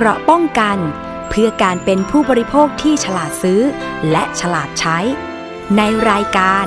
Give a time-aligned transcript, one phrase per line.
[0.00, 0.78] เกราะป้องกัน
[1.28, 3.60] เพื่อการเป็นผู้บริโภคที่ฉลาดซื้อ
[4.10, 4.98] และฉลาดใช้
[5.76, 6.66] ในรายการ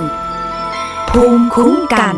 [1.10, 2.16] ภูมิคุ้มกัน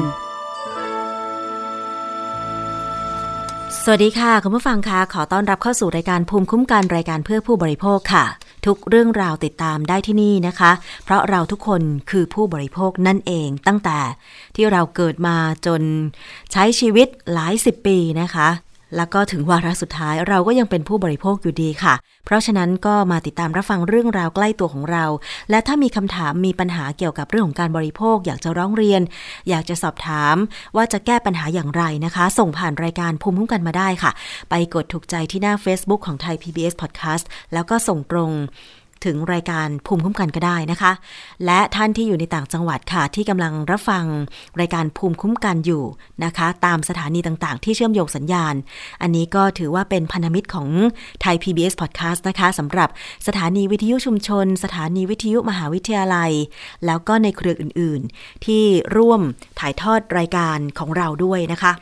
[3.82, 8.26] สวัสดีค่ะ คุณผู้ฟังคะขอต้อนรับเข้าสู่รายการภูมิคุ้มกันรายการเพื่อผู้บริโภคค่ะ
[8.66, 10.72] ทุกเรื่องราวติดตามได้ที่นี่นะคะ
[11.04, 14.00] เพราะเราทุกคนคือผู้บริโภคนั่นเองตั้งแต่
[14.56, 15.82] ที่เราเกิดมาจน
[16.52, 18.50] ใช้ชีวิตหลายสิบปีนะคะ
[18.98, 21.94] แล้วก็ถึงวาระสุดท้ายเราก็ยังเป็นผู้บริโภคอยู่ดีค่ะ
[22.26, 25.06] เพราะฉะนั้นก็มาติดตามรับฟังเรื่องราวใกล้ตัวของเรา
[25.50, 29.02] และถ้ามีคำถามมีปัญหาเกี่ยวกับเรื่องของการบริโภค อยากจะร้องเรียน
[29.50, 30.36] อยากจะสอบถาม
[30.76, 34.12] ว่าจะแก้ปัญหาอย่างไรนะคะ ส่งผ่านรายการภูมิคุ้มกันมาได้ค่ะ
[34.50, 38.32] ไปกดถูกใจที่หน้า Facebook ของไทย PBS Podcast แล้วก็ส่งตรง
[39.06, 40.92] ถึงรายการภูมิคุ้มกันก็ได้นะคะ
[41.46, 44.06] และท่านที่อยู่ในต่างจังหวัดค่ะ ที่กำลังรับฟัง
[44.60, 45.84] รายการภูมิคุ้มกันอยู่
[46.24, 48.56] นะคะ ตามสถานีต่างๆ ที่เชื่อมโยงสัญญาณ
[49.02, 50.68] อันนี้ก็ถือว่าเป็นพันธมิตรของ
[51.22, 52.90] ไทย PBS Podcast นะคะสำหรับ
[53.28, 56.32] สถานีวิทยุชุมชน สถานีวิทยุมหาวิทยาลัย
[56.86, 58.64] แล้วก็ในเครืออื่นๆ ที่
[58.98, 59.22] ร่วม
[59.60, 61.74] ถ่ายทอดรายการของเราด้วยนะคะ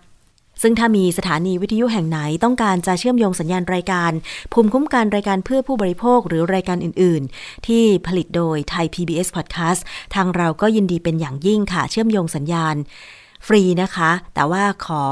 [0.62, 4.12] ซึ่งถ้ามีสถานีวิทยุแห่งไหนต้องการจะเชื่อมโยงสัญญาณรายการ
[4.54, 9.82] ภูมิคุ้มกันรายการเพื่อผู้บริโภคหรือรายการอื่น ๆ ที่ผลิตโดยไทย PBS Podcast
[10.16, 12.76] ทางเราก็ยินดีเป็นอย่างยิ่งค่ะ เชื่อมโยงสัญญาณ
[13.48, 15.04] ฟรีนะคะ แต่ว่าขอ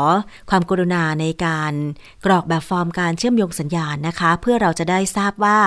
[0.50, 1.74] ความกรุณาในการ
[2.26, 5.60] กรอกแบบฟอร์มการเชื่อมโยงสัญญาณนะคะ เพื่อเราจะได้ทราบว่า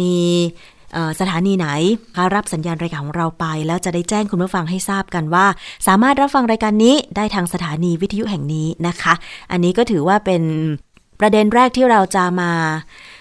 [0.00, 0.16] มี
[1.20, 1.68] สถานีไหน
[2.34, 5.46] รับสัญญาณรายการของเราไป แล้วจะได้แจ้งคุณผู้ฟังให้ทราบกันว่า
[5.86, 9.14] สามารถรับฟังรายการนี้ได้ทางสถานีวิทยุแห่งนี้นะคะ
[9.50, 10.42] อันนี้ก็ถือว่าเป็น
[11.20, 12.50] ประเด็นแรกที่เราจะมา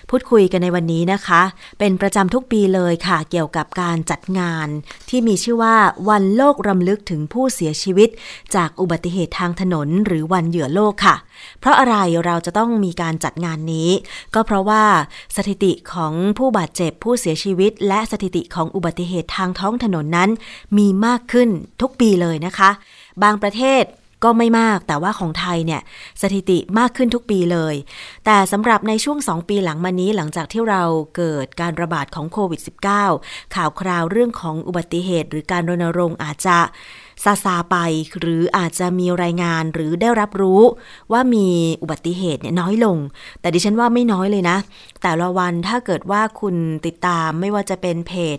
[0.10, 1.42] พูดคุยกันในวันนี้นะคะ
[1.80, 4.68] เป็นประจำทุกปีเลยค่ะ เกี่ยวกับการจัดงาน
[5.10, 5.76] ที่มีชื่อว่า
[6.10, 8.10] วันโลกรำลึกถึงผู้เสียชีวิต
[8.56, 11.16] จากอุบัติเหตุทางถนน หรือวันเหยื่อโลกค่ะ
[11.60, 13.90] เพราะอะไรเราจะต้องมีการจัดงานนี้
[14.34, 14.84] ก็เพราะว่า
[15.36, 20.30] สถิติของผู้บาดเจ็บผู้เสียชีวิต และสถิติของอุบัติเหตุทางท้องถนนนั้น
[20.78, 21.50] มีมากขึ้น
[21.82, 22.70] ทุกปีเลยนะคะ
[23.24, 23.84] บางประเทศ
[24.24, 25.82] ก็ไม่มากแต่ว่าของไทยเนี่ย
[26.22, 27.76] สถิติมากขึ้นทุกปีเลย
[28.26, 30.84] แต่สำหรับในช่วง 2 ปีหลังมานี้หลังจากที่เรา
[31.16, 32.62] เกิดการระบาดของโควิด
[33.08, 36.58] -19 ข่าวคราวเรื่องของอุบัติเหตุ หรือการรณรงค์อาจจะ
[37.24, 37.78] ซาซาไป
[38.20, 40.62] หรืออาจจะมีรายงานหรือได้รับรู้
[41.12, 41.48] ว่ามี
[41.82, 42.98] อุบัติเหตุเนี่ยน้อยลง
[43.42, 44.58] แต่ดิฉันว่าไม่น้อยเลยนะ
[45.04, 46.56] แต่ละวันถ้าเกิดว่าคุณ
[46.86, 48.38] ติดตามไม่ว่าจะเป็นเพจ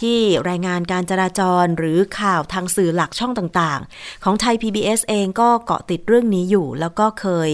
[0.00, 7.50] ที่รายงานการจราจรหรือข่าวทางสื่อหลักช่องต่างๆ ของไทย PBS เองก็เกาะติดเรื่องนี้อยู่แล้วก็เคย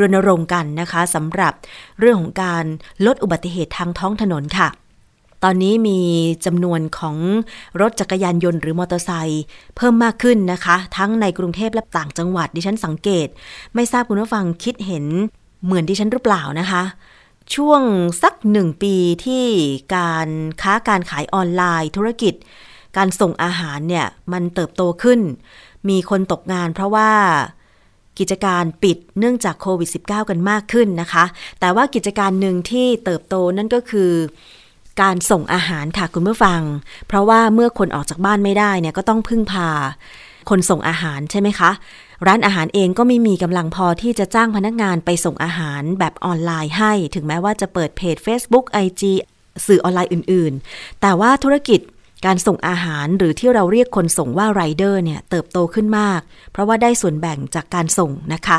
[0.00, 1.52] รณรงค์กันนะคะสำหรับ
[1.98, 2.64] เรื่องของการ
[3.06, 4.68] ลดอุบัติเหตุทางท้องถนนค่ะ
[5.44, 5.98] ตอนนี้มี
[6.46, 7.16] จำนวนของ
[7.80, 9.44] รถจักรยานยนต์หรือมอเตอร์ไซค์
[9.76, 13.28] เพิ่มมากขึ้นนะคะ ทั้งในกรุงเทพและต่างจังหวัดดิฉันสังเกต
[13.74, 15.04] ไม่ทราบคุณผู้ฟังคิดเห็น
[15.64, 16.82] เหมือนดิฉันหรือเปล่านะคะ
[17.54, 17.82] ช่วง
[18.22, 18.94] สักหนึ่งปี
[19.24, 19.44] ที่
[19.96, 20.28] การ
[20.62, 22.34] ค้าการขายออนไลน์ธุรกิจ
[22.96, 25.20] การส่งอาหารเนี่ยมันเติบโตขึ้น
[25.88, 27.10] มีคนตกงานเพราะว่า
[28.18, 31.24] กิจการปิดเนื่องจากโควิด -19 กันมากขึ้นนะคะ
[31.60, 34.10] แต่ว่ากิจการหนึ่งที่เติบโตนั่นก็คือ
[35.00, 36.60] การส่งอาหารค่ะคุณผู้ฟัง
[37.08, 39.68] เพราะว่าเมื่อคนออกจากบ้านไม่ได้เนี่ยก็ต้องพึ่งพา
[40.50, 41.70] คนส่งอาหารใช่ไหมคะ
[42.26, 49.02] ร้านอาหารเองก็ไม่มีกำลังพอที่จะจ้างพนักงานไปส่งอาหารแบบออนไลน์ให้ ถึงแม้ว่าจะเปิดเพจ Facebook IG
[49.66, 51.80] สื่อออนไลน์อื่นๆ แต่ว่าธุรกิจ
[52.26, 56.20] การส่งอาหารหรือที่เราเรียกคนส่งว่าไรเดอร์เนี่ยเติบโตขึ้นมาก
[56.52, 58.58] เพราะว่าได้ส่วนแบ่งจากการส่งนะคะ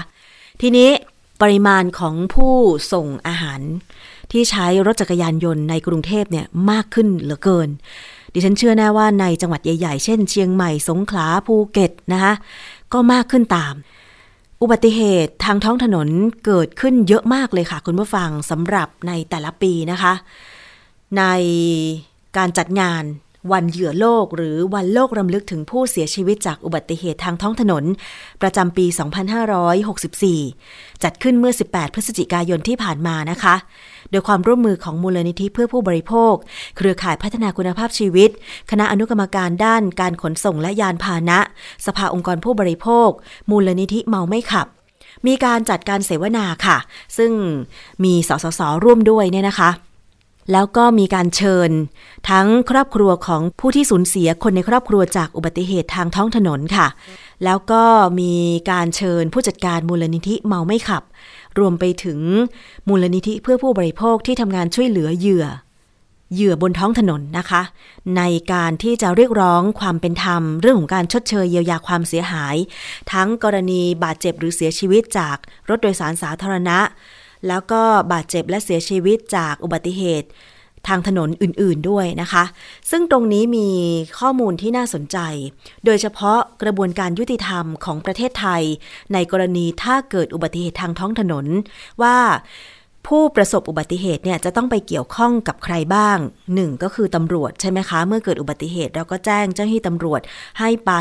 [0.61, 0.89] ทีนี้
[1.41, 2.55] ปริมาณของผู้
[2.93, 3.61] ส่งอาหาร
[4.31, 7.69] ที่ใช้รถจักรยานยนต์ในกรุงเทพเนี่ยมากขึ้นเหลือเกิน
[8.33, 12.33] ดิฉันเชื่อแน่ว่าในจังหวัดใหญ่ ๆ เช่น เชียงใหม่สงขลาภูเก็ตนะคะ
[12.93, 13.73] ก็มากขึ้นตาม
[14.61, 16.07] อุบัติเหตุทางท้องถนน
[16.45, 20.13] เกิดขึ้นเยอะมากเลยค่ะคุณผู้ฟังสำหรับในแต่ละปีนะคะ
[21.17, 21.23] ใน
[22.37, 23.03] การจัดงาน
[23.51, 27.83] วันเหยื่อโลกหรือวันโลกรำลึกถึงผู้เสียชีวิตจากอุบัติเหตุทางท้องถนน
[28.41, 28.85] ประจำปี
[29.69, 33.55] 2564 จัดขึ้นเมื่อ 18 พฤศจิกายนที่ผ่านมานะคะ
[34.11, 36.33] โดยความร่วมมือของมูลนิธิเพื่อผู้บริโภค
[36.77, 38.29] เครือข่ายพัฒนาคุณภาพชีวิต
[38.71, 41.39] คณะอนุกรรมการด้านการขนส่งและยานพาหนะ
[41.85, 43.09] สภาองค์กรผู้บริโภค
[43.49, 44.67] มูลนิธิเมาไม่ขับ
[45.27, 46.77] มีการจัดการเสวนาค่ะ
[47.17, 47.31] ซึ่ง
[48.03, 49.71] มีสสสร่วมด้วยเนี่ยนะคะ
[50.53, 51.69] แล้วก็มีการเชิญ
[52.29, 56.87] ทั้งครอบครัวของผู้ที่สูญเสียคนในครอบครัวจากอุบัติเหตุทางท้องถนนค่ะ
[57.45, 57.83] แล้วก็
[58.19, 58.33] มี
[58.71, 61.03] การเชิญผู้จัดการมูลนิธิเมาไม่ขับ
[61.59, 62.19] รวมไปถึง
[62.87, 65.45] มูลนิธิเพื่อผู้บริโภคที่ทำงานช่วยเหลือเหยื่อ
[66.33, 67.61] เหยื่อบนท้องถนนนะคะ
[68.17, 68.21] ใน
[68.53, 72.55] การที่จะเรียกร้องความเป็นธรรม เรื่องของการชดเชยเยียวยาความเสียหาย
[73.11, 75.37] ทั้งกรณีบาดเจ็บหรือเสียชีวิตจาก
[75.69, 76.79] รถโดยสารสาธารณะ
[77.47, 77.81] แล้วก็
[78.11, 80.27] บาดเจ็บและเสียชีวิตจากอุบัติเหตุ
[80.87, 82.43] ทางถนนอื่นๆด้วยนะคะ
[82.91, 83.69] ซึ่งตรงนี้มี
[84.19, 85.17] ข้อมูลที่น่าสนใจ
[85.85, 88.63] โดยเฉพาะกระบวนการยุติธรรมของประเทศไทย
[89.13, 91.45] ในกรณีถ้าเกิดอุบัติเหตุทางท้องถนน
[92.01, 92.17] ว่า
[93.07, 96.17] ผู้ประสบอุบัติเหตุเนี่ยจะต้องไปเกี่ยวข้องกับใครบ้าง
[96.55, 100.21] หนึ่งก็คือตำรวจใช่ไหมคะ เมื่อเกิดอุบัติเหตุเราก็แจ้งเจ้าหน้าที่ตำรวจ
[100.59, 100.91] ให้ไป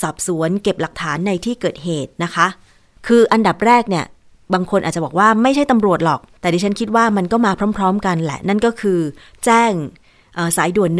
[0.00, 2.46] สอบสวนเก็บหลักฐานในที่เกิดเหตุนะคะ
[3.06, 4.04] คืออันดับแรกเนี่ย
[4.52, 8.98] บางคนอาจจะบอกว่าไม่ใช่ตำรวจหรอก แต่ดิฉันคิดว่ามันก็มาพร้อม ๆ กันแหละ นั่นก็คือ
[9.44, 9.72] แจ้ง
[10.56, 10.90] สายด่วน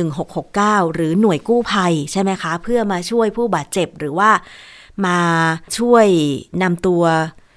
[0.43, 4.31] 1669 หรือหน่วยกู้ภัยใช่ไหมคะ เพื่อมาช่วยผู้บาดเจ็บหรือว่า
[5.07, 5.19] มา
[5.79, 6.07] ช่วย
[6.63, 7.03] นำตัว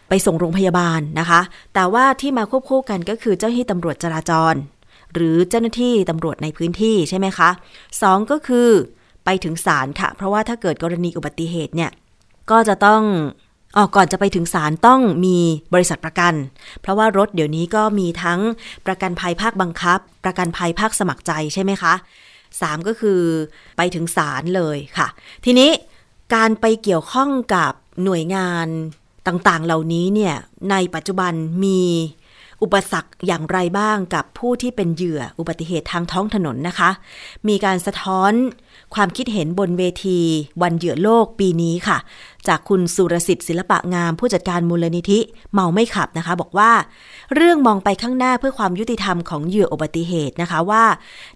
[0.10, 1.42] ไปส่งโรงพยาบาลนะคะ
[1.74, 4.56] แต่ว่าที่มาควบคู่กันก็คือเจ้าหน้าที่ตำรวจจราจร
[5.14, 7.50] หรือเจ้าหน้าที่ตำรวจในพื้นที่ใช่ไหมคะ
[8.02, 8.70] สองก็คือ
[9.26, 11.92] ไปถึงศาลค่ะ เพราะว่าถ้าเกิดกรณีอุบัติเหตุเนี่ย
[12.52, 13.02] ก็จะต้อง
[13.78, 15.38] ออกก่อนจะไปถึงศาลต้องมี
[15.74, 16.34] บริษัทประกัน
[16.82, 18.40] เพราะว่ารถเดี๋ยวนี้ก็มีทั้ง
[18.86, 21.94] ประกันภัยภาคบังคับ ประกันภัยภาคสมัครใจใช่ไหมคะ
[22.62, 23.20] สามก็คือ
[23.78, 25.08] ไปถึงศาลเลยค่ะ
[25.46, 25.70] ทีนี้
[26.36, 27.72] การไปเกี่ยวข้องกับ
[28.04, 28.68] หน่วยงาน
[29.28, 30.36] ต่างๆ เหล่านี้เนี่ย
[30.72, 31.34] ในปัจจุบัน
[31.64, 31.82] มี
[32.64, 36.90] อุปสรรคอย่างไรบ้างกับผู้ที่เป็นเหยื่ออุบัติเหตุทางท้องถนนนะคะ
[37.48, 38.32] มีการสะท้อน
[38.96, 40.20] ความคิดเห็นบนเวที
[40.62, 41.98] วันเหยื่อโลกปีนี้ค่ะ
[42.48, 45.20] จากคุณสุรสิทธิ์ศิลปะงาม ผู้จัดการมูลนิธิ
[45.54, 46.72] เมาไม่ขับนะคะ บอกว่า
[47.36, 50.84] เรื่องมองไปข้างหน้าเพื่อความยุติธรรมของเหยื่ออุบัติเหตุนะคะว่า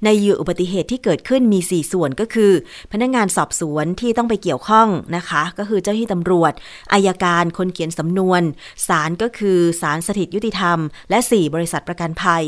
[0.03, 2.51] ในเหยื่ออุบัติเหตุที่เกิดขึ้นมี 4 ส่วนก็คือ
[2.91, 6.53] พนักงานสอบสวนที่ต้องไปเกี่ยวข้องนะคะ ก็คือเจ้าหน้าที่ตำรวจ
[6.93, 8.41] อายการคนเขียนสำนวน
[8.87, 10.77] ศาลก็คือศาลสถิตยุติธรรม
[11.09, 12.43] และ 4 บริษัทประกันภัย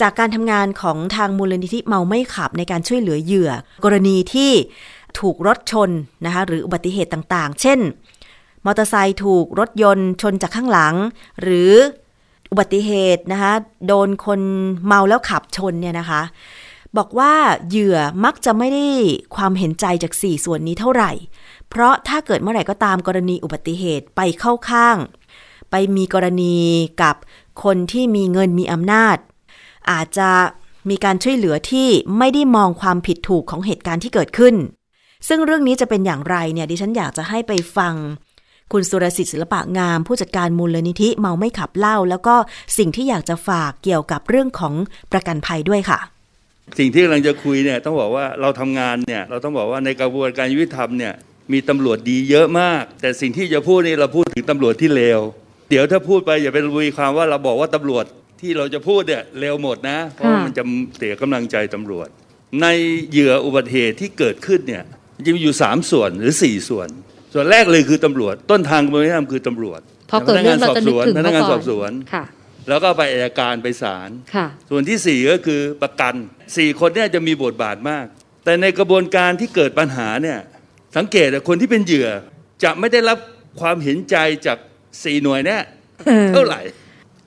[0.00, 3.50] จากการทำงานของทางมูลนิธิเมาไม่ขับในการช่วยเหลือเหยื่อ
[3.84, 4.52] กรณีที่
[5.18, 5.90] ถูกรถชน
[6.24, 7.78] นะคะหรืออุบัติเหตุต่างๆ เช่น
[8.66, 10.94] มอเตอร์ไซค์ถูกรถยนต์ชนจากข้างหลัง
[11.42, 11.72] หรือ
[12.50, 13.52] อุบัติเหตุนะคะ
[13.86, 14.40] โดนคน
[14.86, 16.22] เมาแล้วขับชนเนี่ยนะคะ
[16.96, 17.32] บอกว่า
[17.68, 18.86] เหยื่อมักจะไม่ได้
[19.36, 21.10] ความเห็นใจจากสี่ส่วนนี้เท่าไหร่
[21.68, 24.96] เพราะถ้าเกิดเมื่อไหร่ก็ตามกรณีอุบัติเหตุไปเข้าข้าง
[25.70, 26.56] ไปมีกรณี
[27.02, 27.16] กับ
[27.64, 29.16] คนที่มีเงินมีอำนาจ
[29.90, 30.30] อาจจะ
[30.90, 31.88] มีการช่วยเหลือที่
[32.18, 34.54] ไม่ได้มองความผิดถูกของเหตุการณ์ที่เกิดขึ้น
[35.28, 37.94] ซึ่งเรื่องนี้จะเป็นอย่างไรเนี่ยดิฉันอยากจะให้ไปฟัง
[38.72, 42.34] คุณสุรสิทธิ์ศิลปะงาม ผู้จัดการมูลนิธิเมาไม่ขับเล่าแล้วก็
[42.78, 44.74] สิ่งที่อยากจะฝากเกี่ยวกับเรื่องของ
[45.12, 45.98] ประกันภัยด้วยค่ะ
[46.78, 51.12] สิ่งที่กำลังจะคุยเนี่ยต้องบอกว่าเราทำงานเนี่ยเราต้องบอกว่าในกระบวนการยุติธรรมเนี่ย
[51.52, 55.20] มีตำรวจดีเยอะมาก แต่สิ่งที่จะพูดนี่เราพูดถึงตำรวจที่เลว
[55.70, 58.04] เดี๋ยวถ้าพูดไปอย่าไปรุยความว่าเราบอกว่าตำรวจ
[58.42, 60.62] ที่เราจะพูดเนี่ยเร็วหมดนะ เพราะมันจะ
[60.96, 62.08] เสียกำลังใจตำรวจ
[62.62, 62.66] ใน
[63.10, 64.84] เหยื่ออุบัติเหตุที่เกิดขึ้นเนี่ย
[65.26, 66.88] จะมีอยู่ 3 ส่วนหรือ 4 ส่วน
[67.34, 69.80] ส่วนแรกเลยคือตำรวจ ต้นทางกระบวนการทำคือตำรวจ
[70.10, 72.24] พอเกิดเรื่องเราจะนึกถึงพนักงานสอบสวนค่ะ
[72.68, 74.10] แล้วก็ไปอายการไปศาล
[74.70, 76.14] ส่วนที่ 4 ก็คือประกัน
[76.46, 78.06] 4 คนเนี่ยจะมีบทบาทมาก
[78.44, 80.38] แต่ในกระบวนการที่เกิดปัญหาเนี่ย
[80.96, 82.08] สังเกตคนที่เป็นเหยื่อ
[82.64, 83.18] จะไม่ได้รับ
[83.60, 84.16] ความเห็นใจ
[84.46, 84.58] จาก
[85.04, 85.62] สี่หน่วยเนี่ย
[86.32, 86.60] เท่าไหร่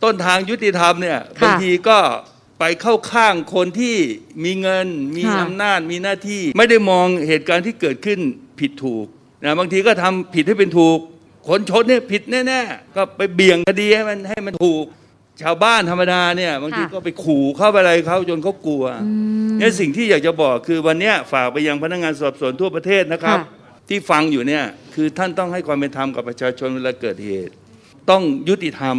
[0.05, 1.97] ต้นทางยุติธรรมเนี่ยบางทีก็
[2.59, 3.95] ไปเข้าข้างคนที่
[4.43, 4.87] มีเงิน
[5.17, 8.19] มีอำนาจมีหน้าที่ ไม่ได้มองเหตุการณ์ที่เกิดขึ้น
[8.59, 9.05] ผิดถูก
[9.43, 10.99] นะบางทีก็ทำผิดให้เป็นถูก
[11.47, 14.85] คนชนเนี่ยผิดแน่ๆก็ไปเบี่ยงคดีให้มันให้มันถูก
[15.41, 18.85] ชาวบ้านธรรมดาเนี่ยบางทีก็ไปขู่เข้าไปอะไรเขาจนเขากลัว
[19.57, 23.39] เนี่ยสิ่งที่อยากจะบอกคือวันนี้ฝากไปยังพนักงานสอบสวนทั่วประเทศนะครับ
[23.89, 24.63] ที่ฟังอยู่เนี่ย
[24.93, 27.53] คือท่านต้องให้ความเป็นธรรมกับประชาชนเวลาเกิดเหตุ
[28.09, 28.97] ต้องยุติธรรม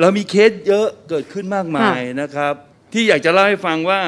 [0.00, 2.54] เรามีเคสเยอะเกิดขึ้นมากมายนะครับ
[2.92, 4.00] ที่อยากจะเล่าให้ฟังว่า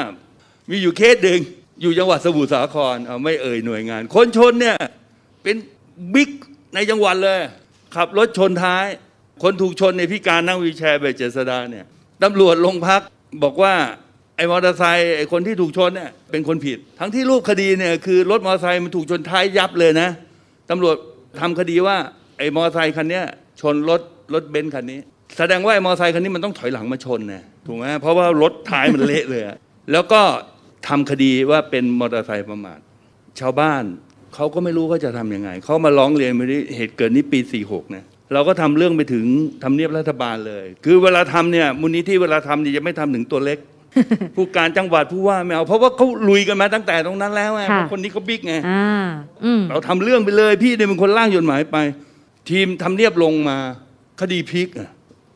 [0.70, 1.40] มีอยู่เคสหนึ่ง
[1.82, 4.76] อยู่จังหวัดสมุทรสาครเอาไม่เอ่ยหน่วยงาน คนชนเนี่ย
[5.42, 5.56] เป็น
[6.14, 6.30] big
[6.74, 7.38] ในจังหวัดเลย
[7.96, 8.84] ขับรถชนท้าย
[9.42, 11.84] คนถูกชนในพิการนั่ง wheelchair แบบเจษดาเนี่ย
[12.22, 13.00] ตำรวจโรงพัก
[13.44, 13.74] บอกว่า
[14.36, 20.08] ไอ้มอเตอร์ไซค์ไอ้คนที่ถูกชนเนี่ยเป็นคนผิด ทั้งที่รูปคดีเนี่ยคือรถมอเตอร์ไซค์มันถูกชนท้ายยับเลยนะ
[20.70, 20.96] ตำรวจ
[21.40, 21.96] ทำคดีว่า
[22.38, 23.20] ไอ้มอเตอร์ไซค์คันนี้
[23.60, 24.00] ชนรถ
[24.34, 25.00] รถเบนซ์คันนี้
[25.38, 29.42] แสดงว่าไอ้มอเตอร์ไซค์คันนี้มันต้องถอยหลังมาชนนะถูกไหมเพราะว่ารถท้ายมันเละเลย
[29.92, 30.20] แล้วก็
[30.88, 32.78] ทำคดีว่าเป็นมอเตอร์ไซค์ประมาท
[33.40, 33.84] ชาวบ้าน
[34.34, 39.24] เขาก็ไม่รู้ว่าจะทำยังไงเขามาร้องเรียนมาที่เหตุเกิดนี้ปี 46นะเราก็ทำเรื่องไปถึง
[39.64, 43.58] ทำเนียบรัฐบาลเลย คือเวลาทำเนี่ยมูลนิธิเวลาทำนี่จะไม่ทำถึงตัวเล็ก
[44.36, 47.62] ผู้การจังหวัดผู้ว่าไม่เอาเพราะว่าเขาลุยกันมาตั้งแต่ตรงนั้นแล้วไง
[47.92, 48.54] คนนี้เขาบิ๊กไง
[49.70, 51.76] เราทำเรื่องไปเลย พี่เนี่ยเป็นคนร่างจดหมายไป
[52.50, 53.56] ทีมทำเนียบลงมา
[54.20, 54.90] คดีพลิกอะ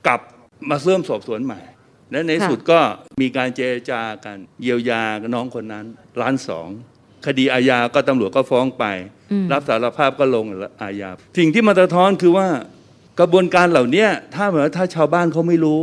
[0.06, 0.20] กลับ
[0.70, 1.60] มาเริ่มสอบสวนใหม่
[2.10, 2.80] และในสุดก็
[3.22, 5.02] มีการเจรจากันเยียวยา
[5.34, 5.84] น้องคนนั้น
[6.20, 6.68] ล้านสอง
[7.26, 8.84] คดีอาญาก็ตำรวจก็ฟ้องไป
[9.52, 10.44] รับสารภาพก็ลง
[10.82, 12.48] อาญาสิ่งที่มันสะท้อนคือว่า
[13.20, 15.82] กระบวนการเหล่านี้ถ้าเหมือนถ้าชาวบ้านเขาไม่รู้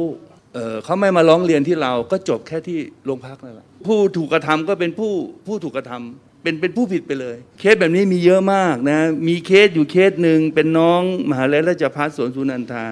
[0.53, 5.13] เขาไม่มาร้องเรียนที่เราก็จบแค่ที่โรงพักนั่นแหละผู้ถูกกระทำก็เป็นผู้
[5.47, 12.85] ผู้ถูกกระทำเป็นเป็นผู้ผิดไปเลย เคสแบบนี้มีเยอะมากนะ มีเคสอยู่เคสหนึ่งเป็นน้องมหาลัยราชภัฏสวนสุนันทา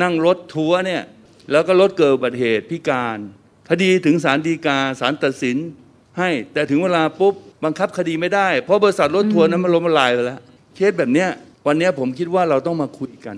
[0.00, 1.02] นั่งรถทัวร์เนี่ย
[1.50, 3.18] แล้วก็รถเกิดอุบัติเหตุพิการ
[3.68, 5.56] คดีถึงศาลฎีกาศาลตัดสิน
[6.18, 7.34] ให้ แต่ถึงเวลาปุ๊บ
[7.64, 10.40] บังคับคดีไม่ได้ เพราะบริษัทรถทัวร์นั้นมันล้มละลายไปแล้ว
[10.74, 11.28] เคสแบบเนี้ย
[11.66, 13.36] วันนี้ผมคิดว่าเราต้องมาคุยกัน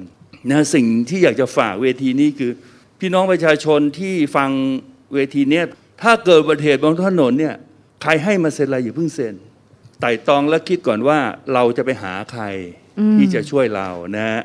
[0.50, 2.52] นะสิ่งที่อยากจะฝากเวทีนี้คือ
[3.00, 4.50] พี่น้องประชาชนที่ฟัง
[5.14, 5.64] เวทีเนี้ย
[6.02, 7.54] ถ้าเกิดอุบัติเหตุบนถนนเนี่ย
[8.02, 9.34] ใครให้มาเซ็นอะไรอย่าเพิ่งเซ็น
[10.00, 11.18] ไต่ตองแล้วคิดก่อนว่า
[11.52, 12.44] เราจะไปหาใคร
[13.16, 14.42] ที่จะช่วยเรานะ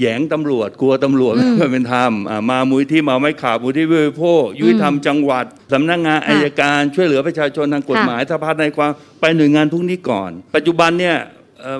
[0.00, 2.12] แยงตำรวจ กลัวตำรวจไม่เป็นธรรม
[2.50, 4.22] มามุยที่มาไม่ขาบมุยที่วิวโพ
[4.58, 11.16] ยุติธรรมจังหวัดสำนักงานอายการช่วยเหลือประชาชนทางกฎหมายสภาในความไปหน่วยงานพวกนี้ก่อน ปัจจุบันเนี่ย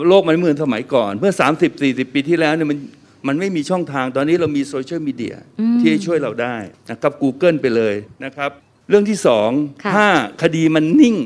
[0.09, 1.33] โลกมันเหมือนสมัยก่อน เมื่อ
[1.73, 2.79] 30-40 ปีที่แล้วเนี่ยมัน
[3.27, 5.37] มันไม่มีช่องทางตอนนี้เรามีโซเชียลมีเดีย
[5.81, 6.57] ที่ช่วยเราได้
[6.91, 7.95] นะครับ Google ไปเลย
[8.25, 8.51] นะครับ
[8.89, 9.51] เรื่องที่สอง
[9.95, 10.07] ถ้า
[10.43, 11.17] คดีมันนิ่ง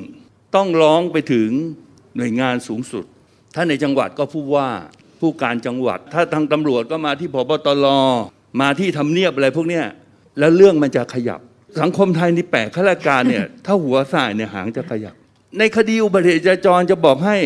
[0.57, 1.49] ต้องร้องไปถึง
[2.16, 3.04] หน่วยงานสูงสุด
[3.54, 4.68] ถ้าในจังหวัดก็ผู้ว่า
[5.20, 7.87] ผู้การจังหวัด ถ้าทางตำรวจก็มาที่พบตร
[8.60, 9.84] มาที่ทำเนียบอะไรพวกเนี้ย
[10.38, 11.40] แล้วเรื่องมันจะขยับ
[11.80, 15.14] สังคมไทยนี่แปลกข้าราชการเนี่ย ถ้าหัวสายเนี่ยหางจะขยับ
[15.58, 17.37] ในคดีอุบัติเหตุจราจรจะบอกให้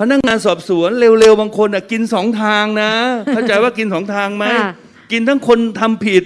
[0.00, 2.92] พนักงานสอบสวนเร็วๆบางคนอะกินสองทางนะ
[3.32, 4.44] เข้าใจว่ากินสองทางไหม
[5.12, 6.24] กินทั้งคนทำผิด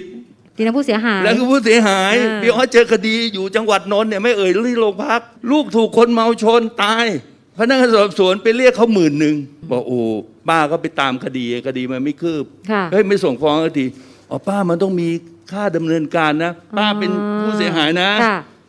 [0.57, 7.05] กินทั้งผู้เสียหาย แล้วก็ผู้เสียหายพี่อ้อเจอคดีอยู่จังหวัดนนท์เนี่ยไม่เอ่ยที่โรงพัก ลูกถูกคนเมาชนตาย
[7.57, 9.35] พนักงานสอบสวนไปเรียกเขาหมื่นหนึ่ง
[9.71, 9.99] บอกโอ้
[10.49, 12.45] ป้าก็ไปตามคดีคดีมันไม่คืบ
[12.91, 13.85] เฮ้ยไม่ส่งฟ้องสักที
[14.29, 15.09] อ๋อป้ามันต้องมี
[15.51, 17.11] ค่าดำเนินการนะ ป้าเป็น
[17.41, 18.09] ผู้เสียหายนะ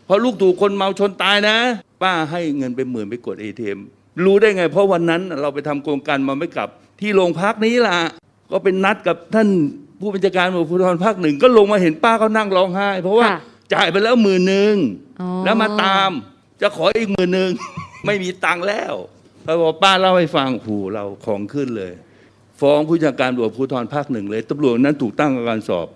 [0.07, 1.57] เพราะลูกถูกคนเมาชนตายนะ
[2.03, 3.81] ป้าให้เงินไปหมื่นไปกดเอทีเอ็ม
[4.25, 6.69] รู้ได้ไง เพราะวันนั้นเราไปทำโครงการมาไม่กลับ
[7.01, 7.99] ที่โรงพักนี้ล่ะ
[8.53, 9.49] ก็เป็นนัดกับท่าน
[10.01, 13.29] ผู้บัญชาการตำรวจภูธรภาคหนึ่งก็ลงมาเห็นป้าเขานั่งร้องไห้ เพราะว่า
[13.73, 14.75] จ่ายไปแล้วหมื่นหนึ่ง
[15.45, 16.11] แล้วมาตาม
[16.63, 17.51] จะขออีกหมื่นหนึ่ง
[18.07, 18.95] ไม่มีตังค์แล้ว
[19.61, 21.93] พอป้าเล่าให้ฟังหูเราของขึ้นเลย
[22.61, 25.87] ฟ้องผู้จัดการตำรวจภูธรภาคหนึ่งเลยตำรวจนั้นถูกตั้งการสอบ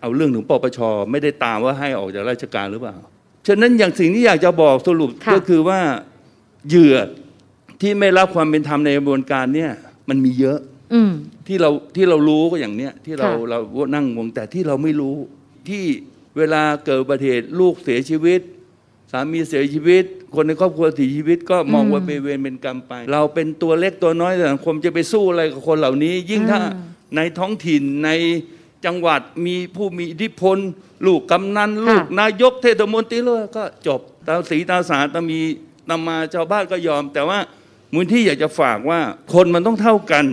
[0.00, 0.78] เอาเรื่องถึงปปช
[1.10, 2.96] ไม่ได้ตามว่าให้ออกจากราชการหรือเปล่า
[3.46, 5.80] ฉะนั้นอย่างสิ่งที่อยากจะบอกสรุปก็คือว่า
[6.68, 6.96] เหยื่อ
[7.80, 9.70] ที่ไม่รับความเป็นธรรมในกระบวนการเนี่ย
[10.08, 10.58] มันมีเยอะ
[11.46, 13.58] ที่เราที่เรารู้ก็อย่างเนี้ยที่เราเรา
[13.94, 15.16] นั่งวงแต่ที่เราไม่รู้
[15.68, 15.84] ที่
[16.36, 18.40] เวลาเกิดอุบัติเหตุลูกเสียชีวิต
[19.10, 26.60] สามีเสียชีวิต คนในครอบครัวเสียชีวิตก็มองว่าเป็นเวรเป็นกรรมไป เราเป็นตัวเล็กตัวน้อยแต่สังคมจะไปสู้อะไรกับคนเหล่านี้ ยิ่งถ้า
[27.16, 28.10] ในท้องถิ่นใน
[28.84, 30.56] จังหวัดมีผู้มีอิทธิพล
[31.06, 35.40] ลูกกำนันลูกนายกเทศมนตรีเลยก็จบตาสีตาสาตามี
[35.88, 37.38] ตามาชาวบ้านก็ยอม แต่ว่า
[37.94, 39.00] มูลที่อยากจะฝากว่า
[39.34, 40.24] คนมันต้องเท่ากัน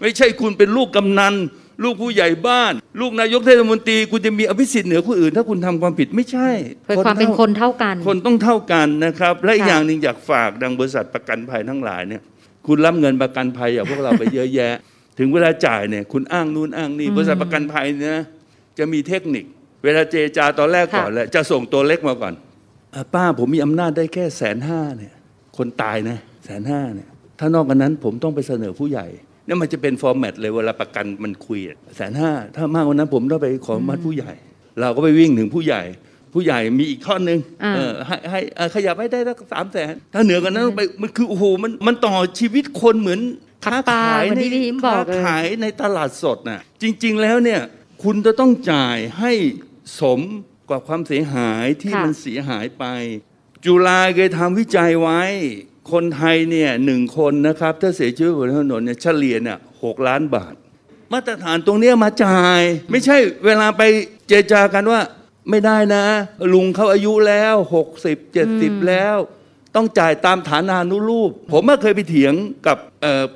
[0.00, 1.34] ไม่ใช่คุณเป็นลูกกำนัน
[1.82, 6.48] ลูกผู้ใหญ่บ้าน ลูกนายกเทศมนตรีคุณจะมีอภิสิทธิ์เหนือคนอื่น ถ้าคุณทำความผิดไม่ใช่
[6.86, 12.22] เป็นความเป็นคนเท่ากัน คนต้องเท่ากันนะครับ และอีกอย่างหนึ่งอยากฝากดังบริษัทประกันภัยทั้งหลายเนี่ย
[12.66, 14.74] คุณรับเงินประกันภัยอย่างพวกเราไปเยอะแยะ
[15.18, 18.18] ถึงเวลาจ่ายเนี่ยคุณอ้างนู่นอ้างนี่บริษัทประกันภัยเนี่ย
[18.78, 19.44] จะมีเทคนิค
[19.84, 22.34] เวลาเจจาตอนแรกก่อนแหละจะส่งตัวเล็กมาก่อน
[23.14, 25.14] ป้าผมมีอำนาจได้แค่แสนห้าเนี่ย
[25.56, 27.08] คนตายนะแสนห้าเนี่ย
[27.38, 29.06] ถ้านอกจากนั้นผมต้องไปเสนอผู้ใหญ่
[29.48, 31.60] นี่มันจะเป็นฟอร์แมตเลยเวลาประกันมันคุย
[31.96, 34.32] แสนห้าถ้ามากกว่านั้นผมต้องไปขอมัดผู้ใหญ่
[34.80, 35.82] เราก็ไปวิ่งถึงผู้ใหญ่
[36.34, 37.38] ผู้ใหญ่มีอีกท่อนหนึ่ง
[38.06, 38.40] ให้ให้
[38.74, 43.20] ขยับให้ได้สักสามแสนถ้าเหนือกันนั้นไปมันคือโอ้โหมันมันต่อชีวิตคนเหมือน
[43.64, 44.40] ค้าขายใน
[44.84, 47.60] ค้าขายในตลาดสดน่ะจริง ๆ แล้วเนี่ย
[48.02, 49.32] คุณจะต้องจ่ายให้
[50.00, 50.20] สม
[50.68, 52.84] กว่าความเสียหายที่มันเสียหายไป
[53.64, 55.22] จุฬาเคยทำวิจัยไว้
[55.92, 60.54] คนไทยเนี่ยหนึ่งคนนะครับ ถ้าเสียชีวิตบนถนนเนี่ยเฉลี่ยเนี่ยหกล้านบาท
[61.12, 63.16] มาตรฐานตรงนี้มาจ่าย ไม่ใช่
[63.46, 63.82] เวลาไป
[64.28, 65.00] เจรจากันว่า
[65.50, 66.04] ไม่ได้นะ
[66.54, 69.16] ลุงเขาอายุแล้วหกสิบเจ็ดสิบแล้ว
[69.76, 72.34] ต้องจ่ายตามฐานานุรูป ผมเมื่อเคยไปเถียง
[72.66, 72.78] กับ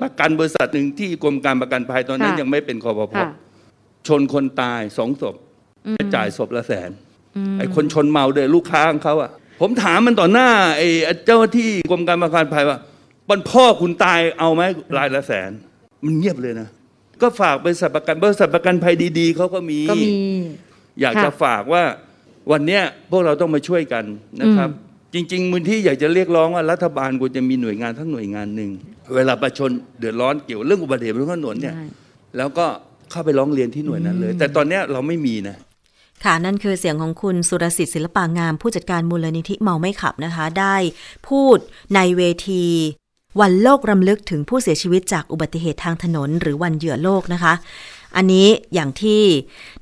[0.01, 3.13] ประกันบริษัทหนึ่งที่กรมการประกันภัยตอนนั้นยังไม่เป็นคอปพ
[4.07, 5.35] ชนคนตายสองศพ
[6.15, 6.89] จ่ายศพละแสน
[7.57, 10.87] ไอ้คนชนเมาเดยลูกค้าของเขาอะ ผมถามมันต่อหน้าไอ้
[11.25, 12.77] เจ้าที่กรมการประกันภัยว่า
[13.29, 14.63] บันพ่อคุณตายเอาไหม
[14.97, 15.51] รายละแสน
[16.05, 16.67] มันเงียบเลยนะ
[17.21, 20.09] ก็ฝากบริษัทประกันบริษัทประกันภัยดี ๆเขาก็มีก็มี
[21.01, 21.83] อยากจะฝากว่า
[22.51, 22.81] วันเนี้ย
[23.11, 24.03] พวกเราต้องมาช่วยกัน
[24.41, 24.69] นะครับ
[25.13, 28.71] จริง ๆมูลที่อยากจะเรียกร้องว่ารัฐบาลควรจะมีหน่วยงานทั้งหน่วยงานหนึ่ง
[29.15, 31.75] เวลาประชนเดือดร้อนเกี่ยวเรื่องอุบัติเหตุบนถนนเนี่ย
[32.37, 32.65] แล้วก็
[33.11, 35.57] เข้าไปร้องเรียนที่หน่วยนั้นเลย แต่ตอนนี้เราไม่มีนะ
[36.25, 40.75] ค่ะนั่นคือเสียงของคุณสุรสิทธิ์ศิลปางาม ผู้จัดการมูลนิธิเมาไม่ขับนะคะ ได้
[41.27, 41.57] พูด
[41.95, 42.65] ในเวที
[43.39, 47.53] วันโลกรำลึกถึงผู้เสียชีวิตจากอุบัติเหตุทางถนน หรือวันเหยื่อโลกนะคะ
[48.15, 49.21] อันนี้อย่างที่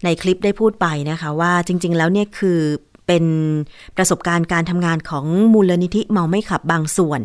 [0.04, 2.60] ในคลิปได้พูดไปนะคะ ว่าจริง ๆ แล้วเนี่ยคือ
[3.08, 3.26] เป็น
[3.98, 7.22] ประสบการณ์การทำงานของมูลนิธิเมาไม่ขับบางส่วน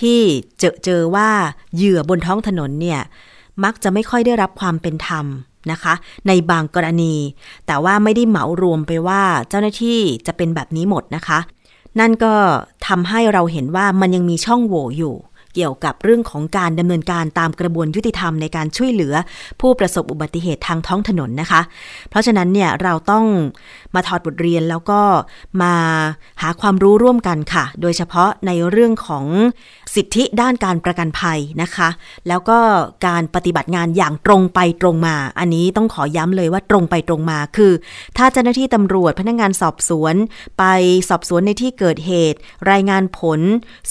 [0.00, 0.18] ที่
[0.58, 1.30] เจอเจอว่า
[1.76, 3.00] เหยื่อบนท้องถนนเนี่ย
[3.64, 5.26] มักจะไม่ค่อยได้รับความเป็นธรรม
[5.70, 5.94] นะคะ
[6.26, 7.14] ในบางกรณี
[7.66, 11.38] แต่ว่าไม่ได้เหมารวมไปว่าเจ้าหน้าที่จะเป็นแบบนี้หมดนะคะ
[12.00, 12.34] นั่นก็
[12.86, 15.16] ทำให้เราเห็นว่ามันยังมีช่องโหว่อยู่
[15.54, 19.14] เกี่ยวกับเรื่องของการดำเนินการตามกระบวนยุติธรรมในการช่วยเหลือ
[19.60, 21.60] ผู้ประสบอุบัติเหตุทางท้องถนนนะคะ
[22.10, 23.24] เพราะฉะนั้นเนี่ยเราต้อง
[23.94, 25.00] มาถอดบทเรียนแล้วก็
[25.62, 25.74] มา
[26.42, 29.24] หาความรู้ร่วมกันค่ะ โดยเฉพาะในเรื่องของ
[29.94, 31.88] สิทธิด้านการประกันภัยนะคะ
[32.28, 32.58] แล้วก็
[33.06, 37.72] การปฏิบัติงานอย่างตรงไปตรงมา อันนี้ต้องขอย้ำเลยว่าตรงไปตรงมา คือ
[38.16, 40.14] ถ้าเจ้าหน้าที่ตำรวจพนักงานสอบสวน
[40.58, 40.64] ไป
[41.08, 42.38] สอบสวนในที่เกิดเหตุ
[42.70, 43.40] รายงานผล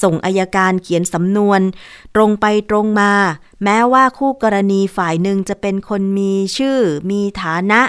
[0.04, 1.62] ส่งอายการเขียนสำนวน
[2.16, 3.12] ตรงไปตรงมา
[3.64, 6.78] แม้ว่าคู่กรณีฝ่ายหนึ่งจะเป็นคนมีชื่อ
[7.12, 7.82] มีฐานะ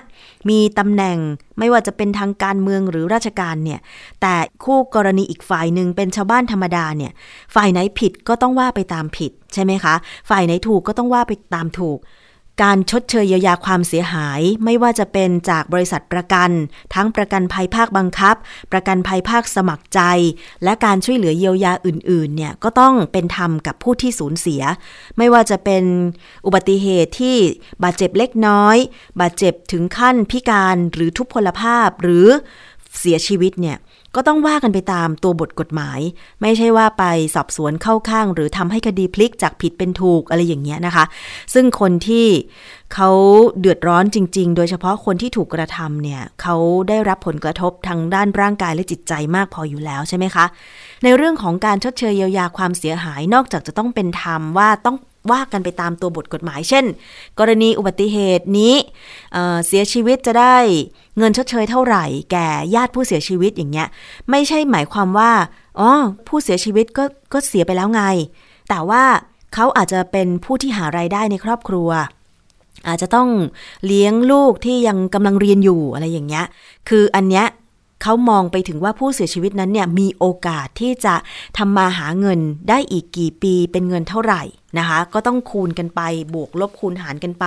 [0.49, 1.19] มีตำแหน่ง
[1.59, 3.81] ไม่ว่าจะเป็นทางการเมืองหรือราชการเนี่ย
[4.21, 7.13] แต่คู่กรณีอีกฝ่ายหนึ่งเป็นชาวบ้านธรรมดาเนี่ย
[7.55, 9.95] ฝ่ายไหนผิดก็ต้องว่าไปตามผิดใช่ไหมคะ
[10.31, 11.99] ฝ่ายไหนถูกก็ต้องว่าไปตามถูก
[12.63, 16.51] การชดเชยเยียวยาความเสียหายไม่ว่าจะเป็นจากบริษัทประกัน
[16.95, 18.37] ทั้งประกันภัยภาคบังคับ
[18.73, 20.01] ประกันภัยภาคสมัครใจ
[20.65, 24.63] และการช่วยเหลือเยียวยาอื่นๆเนี่ยก็ต้องเป็นธรรมกับผู้ที่สูญเสีย
[25.19, 25.85] ไม่ว่าจะเป็น
[26.47, 27.37] อุบัติเหตุที่
[27.83, 28.77] บาดเจ็บเล็กน้อย
[29.21, 32.29] บาดเจ็บถึงขั้นพิการหรือทุพพลภาพหรือ
[33.01, 33.77] เสียชีวิตเนี่ย
[34.17, 36.01] ก็ต้องว่ากันไปตามตัวบทกฎหมาย
[36.43, 37.05] ไม่ใช่ว่าไป
[37.35, 41.05] สอบสวนเข้าข้าง หรือทำให้คดีพลิกจากผิดเป็นถูกอะไรอย่างเงี้ยนะคะ
[41.55, 42.27] ซึ่งคนที่
[42.95, 43.11] เขา
[43.61, 46.57] เดือดร้อนจริง ๆ โดยเฉพาะคนที่ถูกกระทำเนี่ยเขา
[46.89, 50.45] ได้รับผลกระทบทางด้านร่างกายและจิตใจมากพออยู่แล้วใช่ไหมคะ
[51.05, 54.97] ในเรื่องของการชดเชยเยียวยาความเสียหายนอกจากจะต้องเป็นธรรมว่าต้อง
[55.31, 56.85] ว่ากันไปตามตัวบทกฎหมาย เช่น
[57.39, 58.75] กรณีอุบัติเหตุนี้
[59.33, 60.57] เเสียชีวิตจะได้
[61.19, 63.89] เงินชดเชยเท่าไหร่ แก่ญาติผู้เสียชีวิตอย่างเงี้ย
[64.31, 65.33] ไม่ใช่หมายความว่า
[65.81, 65.91] อ๋อ
[66.29, 68.03] ผู้เสียชีวิตก็ก็เสียไปแล้วไง
[68.69, 69.05] แต่ว่า
[69.55, 71.91] เขาอาจจะเป็นผู้ที่หารายได้ในครอบครัว
[72.89, 73.29] อาจจะต้อง
[73.87, 76.45] เลี้ยงลูกที่ยังกำลังเรียนอยู่อะไรอย่างเงี้ย
[76.89, 77.47] คืออันเนี้ย
[78.03, 81.15] เขามองไปถึงว่าผู้เสียชีวิตนั้นเนี่ยมีโอกาสที่จะ
[81.59, 84.43] ทำมาหาเงินได้อีกกี่ปีเป็นเงินเท่าไหร่
[84.79, 86.01] นะคะ ก็ต้องคูณกันไป
[86.35, 87.47] บวกลบคูณหารกันไป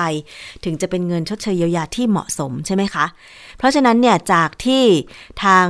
[0.63, 3.05] ถึงจะเป็นเงินชดเชยเยียวยาที่เหมาะสมใช่ไหมคะ
[3.57, 4.83] เพราะฉะนั้นเนี่ยจากที่
[5.43, 5.67] ทาง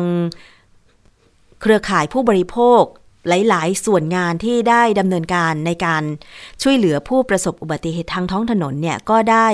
[1.61, 2.83] เครือข่ายผู้บริโภค
[3.29, 6.03] หลาย ๆ ส่วนงานที่ได้ดำเนินการในการ
[6.61, 9.47] ช่วยเหลือผู้ประสบอุบัติเหตุทางท้องถนนเนี่ยก็ได้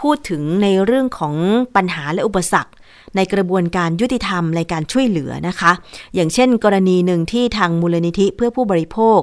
[0.00, 1.34] พูดถึงในเรื่องของ
[1.76, 2.72] ปัญหาและอุปสรรค
[3.16, 5.72] ในกระบวนการยุติธรรมในการช่วยเหลือนะคะ
[6.14, 9.20] อย่างเช่น กรณีหนึ่งที่ทางมูลนิธิเพื่อผู้บริโภค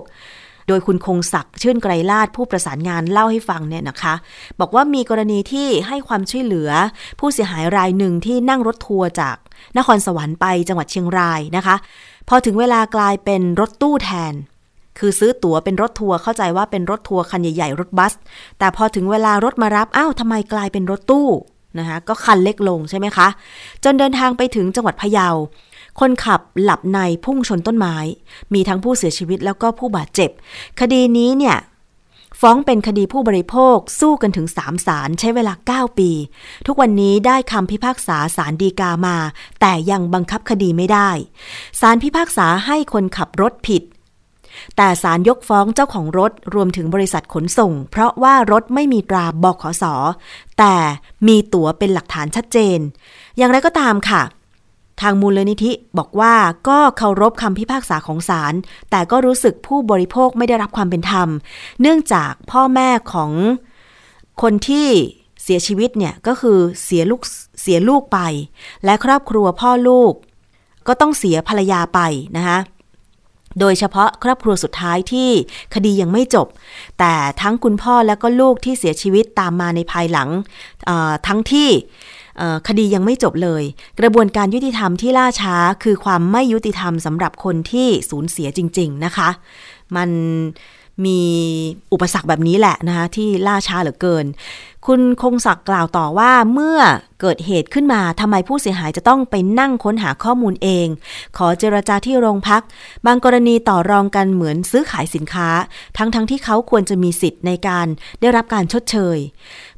[0.72, 4.14] โดยคุณคงศักดิ์ชื่นไกรลาดผู้ประสานงานเล่าให้ฟังเนี่ยนะคะ
[4.60, 6.70] บอกว่ามีกรณีที่ให้ความช่วยเหลือ
[7.20, 9.36] ผู้เสียหายรายหนึ่งที่นั่งรถทัวร์จาก
[9.78, 11.76] นครสวรรค์ไปจังหวัดเชียงรายนะคะ
[12.30, 14.34] พอถึงเวลากลายเป็นรถตู้แทน
[15.00, 18.14] คือซื้อตั๋วเป็นรถทัวร์เข้าใจว่าเป็นรถทัวร์คันใหญ่ๆ รถบัส
[18.60, 21.28] แต่พอถึงเวลารถมารับอ้าวทำไมกลายเป็นรถตู้
[21.80, 23.28] นะคะก็คันเล็กลงใช่ไหมคะ
[23.84, 25.30] จนเดินทางไปถึงจังหวัดพะเยา
[26.00, 27.96] คนขับหลับในพุ่งชนต้นไม้
[28.54, 30.30] มีทั้งผู้เสียชีวิตแล้วก็ผู้บาดเจ็บ
[30.80, 31.58] คดีนี้เนี่ย
[32.42, 35.54] ฟ้องเป็นคดีผู้บริโภคสู้กันถึง 3 ศาลใช้เวลา
[35.92, 36.10] 9 ปี
[36.68, 39.18] ทุกวันนี้ได้คำพิพากษาศาลดีกามา
[39.62, 41.10] แต่ยังบังคับคดีไม่ได้
[41.80, 43.84] ศาลพิพากษาให้คนขับรถผิด
[44.78, 49.84] แต่ศาลยกฟ้องเจ้าของรถรวมถึงบริษัทขนส่ง เพราะว่ารถไม่มีตราบขส
[50.60, 50.76] แต่
[51.28, 52.80] มีตั๋วเป็นหลักฐานชัดเจน
[53.38, 54.22] อย่างไรก็ตามค่ะ
[55.02, 56.34] ทางมูลนิธิบอกว่า
[56.68, 58.54] ก็เคารพคำพิพากษาของศาล
[58.92, 61.30] แต่ก็รู้สึกผู้บริโภคไม่ได้รับความเป็นธรรม
[61.82, 63.32] เนื่องจากพ่อแม่ของ
[64.42, 64.88] คนที่
[65.44, 67.22] เสียชีวิตเนี่ยก็คือเสียลูก
[67.62, 68.20] เสียลูกไป
[68.86, 70.14] และครอบครัวพ่อลูก
[70.88, 72.00] ก็ต้องเสียภรรยาไป
[72.38, 72.60] นะคะ
[73.60, 75.30] โดยเฉพาะครอบครัวสุดท้ายที่
[75.76, 76.48] คดียังไม่จบ
[77.00, 80.30] แต่ทั้งคุณพ่อและก็ลูกที่เสียชีวิตตามมาในภายหลัง
[81.28, 81.70] ทั้งที่
[82.68, 83.64] คดียังไม่จบเลย
[84.00, 89.30] กระบวนการยุติธรรมที่ล่าช้าคือความไม่ยุติธรรมสำหรับคนที่สูญเสียจริง ๆนะคะ
[89.96, 90.10] มัน
[91.06, 91.22] มี
[91.94, 94.26] อุปสรรคแบบนี้แหละนะคะที่ล่าช้าเหลือเกิน
[94.88, 96.80] คุณคงศักดิ์กล่าวต่อว่าเมื่อ
[97.22, 100.88] เกิดเหตุขึ้นมาทำไมผู้เสียหายจะต้องไปนั่งค้นหาข้อมูลเอง
[101.38, 102.64] ขอเจรจาที่โรงพัก
[103.06, 105.50] บางกรณีต่อรองกันเหมือนซื้อขายสินค้า
[105.98, 107.88] ทั้งๆทที่เขาควรจะมีสิทธิ์ในการ
[108.22, 109.18] ได้รับการชดเชย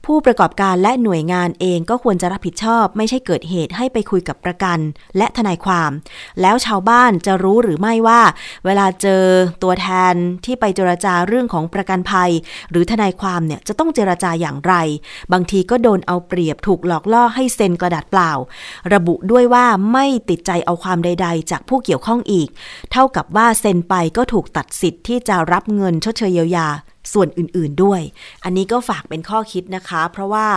[0.05, 4.79] ผู้ประกอบการและหน่วยงานเองก็ควรจะรับผิดชอบ ไม่ใช่เกิดเหตุให้ไปคุยกับประกัน
[5.17, 5.91] และทนายความ
[6.41, 8.21] แล้วชาวบ้านจะรู้หรือไม่ว่า
[8.65, 9.23] เวลาเจอ
[9.63, 12.31] ตัวแทนที่ไปเจรจาเรื่องของประกันภัย
[12.71, 14.73] หรือทนายความเนี่ยจะต้องเจรจาอย่างไร
[15.33, 18.31] บางทีก็โดนเอาเปรียบถูกหลอกล่อให้เซ็นกระดาษเปล่า
[18.93, 22.47] ระบุด้วยว่าไม่ติดใจเอาความใด ๆ จากผู้เกี่ยวข้องอีก
[22.91, 26.69] เท่ากับว่าเซ็นไปก็ถูกตัดสิทธิ์ที่จะรับเงินชดเชยเยียวยา
[27.13, 28.01] ส่วนอื่นๆด้วย
[28.43, 30.47] อันนี้ก็ฝากเป็นข้อคิดนะคะ เพราะว่า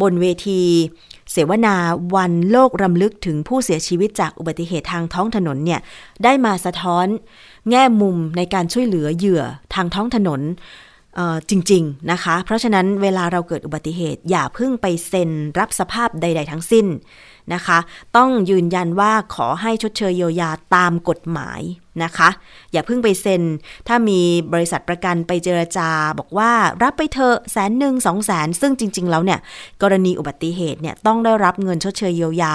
[0.00, 0.60] บนเวที
[1.32, 1.74] เสวนา
[2.14, 5.80] วันโลกรำลึกถึงผู้เสียชีวิตจากอุบัติเหตุทางท้องถนนเนี่ย
[6.24, 7.06] ได้มาสะท้อน
[7.70, 9.42] แง่มุมในการช่วยเหลือเหยื่อ
[9.74, 10.40] ทางท้องถนน
[11.50, 16.86] จริง ๆ นะคะ เพราะฉะนั้นเวลาเราเกิดอุบัติเหตุอย่าเพิ่งไปเซ็นรับสภาพใด ๆ ทั้งสิ้น
[17.54, 17.78] นะคะ
[18.16, 21.60] ต้องยืนยันว่าขอให้ชดเชยเยียวยาตามกฎหมาย
[22.04, 22.28] นะคะ
[22.72, 23.42] อย่าเพิ่งไปเซ็น
[23.88, 24.20] ถ้ามี
[24.52, 26.50] บริษัทประกันไปเจรจา บอกว่า
[26.82, 29.40] รับไปเถอะแสนหนึ่งสองแสนซึ่งจริง ๆ แล้วเนี่ย
[29.82, 32.54] กรณีอุบัติเหตุเนี่ยต้องได้รับเงินชดเชยเยียวยา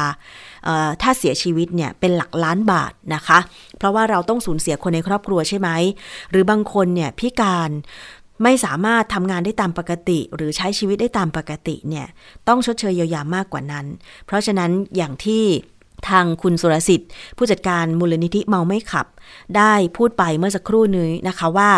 [1.01, 3.39] ถ้าเสียชีวิตเนี่ยเป็นหลักล้านบาทนะคะ
[3.77, 5.69] เพราะว่าเราต้องสูญเสียคนในครอบครัวใช่ไหม
[6.31, 7.69] หรือบางคนเนี่ยพิการ
[8.43, 12.07] ไม่สามารถทำงานได้ตามปกติ หรือใช้ชีวิตได้ตามปกติเนี่ย
[12.47, 13.85] ต้องชดเชยเยียวยามากกว่านั้น
[14.25, 15.43] เพราะฉะนั้นอย่างที่
[16.09, 19.07] ทางคุณสุรสิทธิ์ ผู้จัดการมูลนิธิเมาไม่ขับ
[19.57, 21.71] ได้พูดไปเมื่อสักครู่นี้นะคะว่า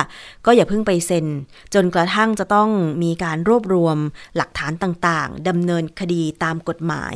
[0.45, 1.25] ก็อย่าเพิ่งไปเซ็น
[1.73, 2.69] จนกระทั่งจะต้อง
[3.03, 3.97] มีการรวบรวม
[4.37, 7.15] หลักฐานต่างๆดำเนินคดีตามกฎหมาย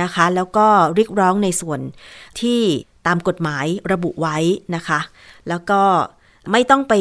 [0.00, 1.80] นะคะ แล้วก็เรียกร้องในส่วน
[2.40, 2.60] ที่
[3.06, 4.36] ตามกฎหมายระบุไว้
[4.74, 5.00] นะคะ
[5.48, 5.80] แล้วก็
[6.52, 6.94] ไม่ต้องไป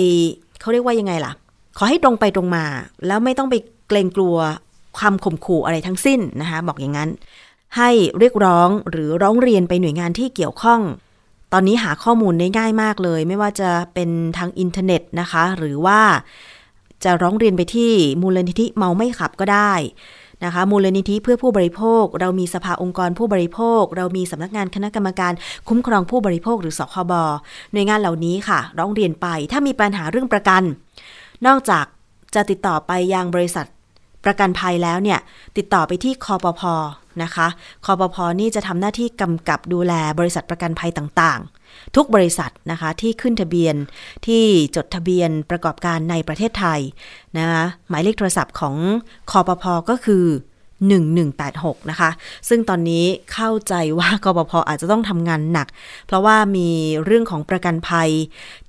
[0.61, 1.33] เขาเรียกว่ายังไงล่ะ
[1.77, 2.65] ขอให้ตรงไปตรงมา
[3.07, 3.55] แล้วไม่ต้องไป
[3.87, 4.37] เกรงกลัว
[4.97, 7.09] ความข่มขู่อะไรทั้งสิ้นนะคะบอกอย่างนั้น
[7.77, 10.81] ให้เรียกร้องหรือร้องเรียนไปหน่วยงานที่เกี่ยวข้อง
[11.53, 15.99] ตอนนี้หาข้อมูลได้ง่ายมากเลย ไม่ว่าจะเป็นทางอินเทอร์เน็ตนะคะ หรือว่า
[17.03, 19.73] จะร้องเรียนไปที่มูลนิธิเมาไม่ขับก็ได้
[20.43, 25.33] นะคะมูลนิธิเพื่อผู้บริโภค เรามีสภาองค์กรผู้บริโภค เรามีสำนักงานคณะกรรมการ
[25.67, 27.13] คุ้มครองผู้บริโภคหรือสคบ
[27.73, 30.63] หน่วยงานเหล่านี้ค่ะ ร้องเรียนไปถ้ามีปัญหาเรื่องประกัน
[31.47, 31.85] นอกจาก
[32.35, 33.65] จะติดต่อไปยังบริษัท
[34.25, 35.19] ประกันภัยแล้วเนี่ย
[35.57, 36.61] ติดต่อไปที่คอปพ
[37.23, 37.47] นะคะ
[37.85, 43.75] คอปพนี่จะทำหน้าที่กำกับดูแลบริษัทประกันภัยต่างๆ ทุกบริษัทนะคะที่ขึ้นทะเบียน
[44.25, 44.43] ที่
[44.75, 46.79] จดทะเบียนประกอบการในประเทศไทย
[47.37, 48.75] นะคะหมายเลขโทรศัพท์ของ
[49.31, 50.25] คอปพก็คือ
[51.07, 52.09] 1186 นะคะ
[52.49, 55.67] ซึ่งตอนนี้เข้าใจว่ากบพอาจจะต้องทำงานหนัก
[56.07, 56.69] เพราะว่ามี
[57.05, 58.09] เรื่องของประกันภัย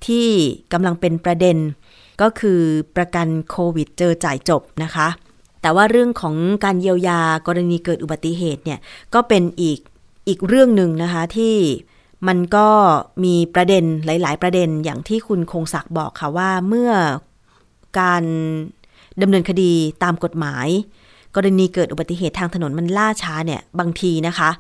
[0.07, 0.27] ที่
[0.73, 1.57] กำลังเป็นประเด็น
[2.21, 2.61] ก็คือ
[2.97, 5.09] ประกันโควิดเจอจ่ายจบนะคะ
[5.63, 8.79] แต่ว่าเรื่องของการเยียวยากรณีเกิดอุบัติเหตุเนี่ย
[9.15, 9.79] ก็เป็นอีก
[10.29, 11.57] อีกเรื่องหนึ่งนะคะที่
[12.29, 12.69] มันก็
[13.25, 16.93] มีประเด็นหลาย ๆ ประเด็นอย่างที่คุณคงศักดิ์บอกค่ะว่าเมื่อ
[18.01, 18.25] การ
[19.23, 19.73] ดำเนินคดี
[20.03, 20.69] ตามกฎหมาย
[21.37, 24.51] กรณีเกิดอุบัติเหตุทางถนนมันล่าช้าเนี่ยบางทีนะคะ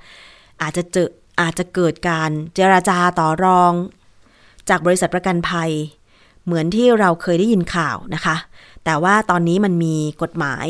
[0.62, 1.08] อาจจะเจอ
[1.40, 3.72] อาจจะเกิดการเจราจาต่อรอง
[4.68, 5.70] จากบริษัทประกันภัย
[6.46, 8.36] เหมือนที่เราเคยได้ยินข่าวนะคะ
[8.84, 10.66] แต่ว่าตอนนี้มันมีกฎหมาย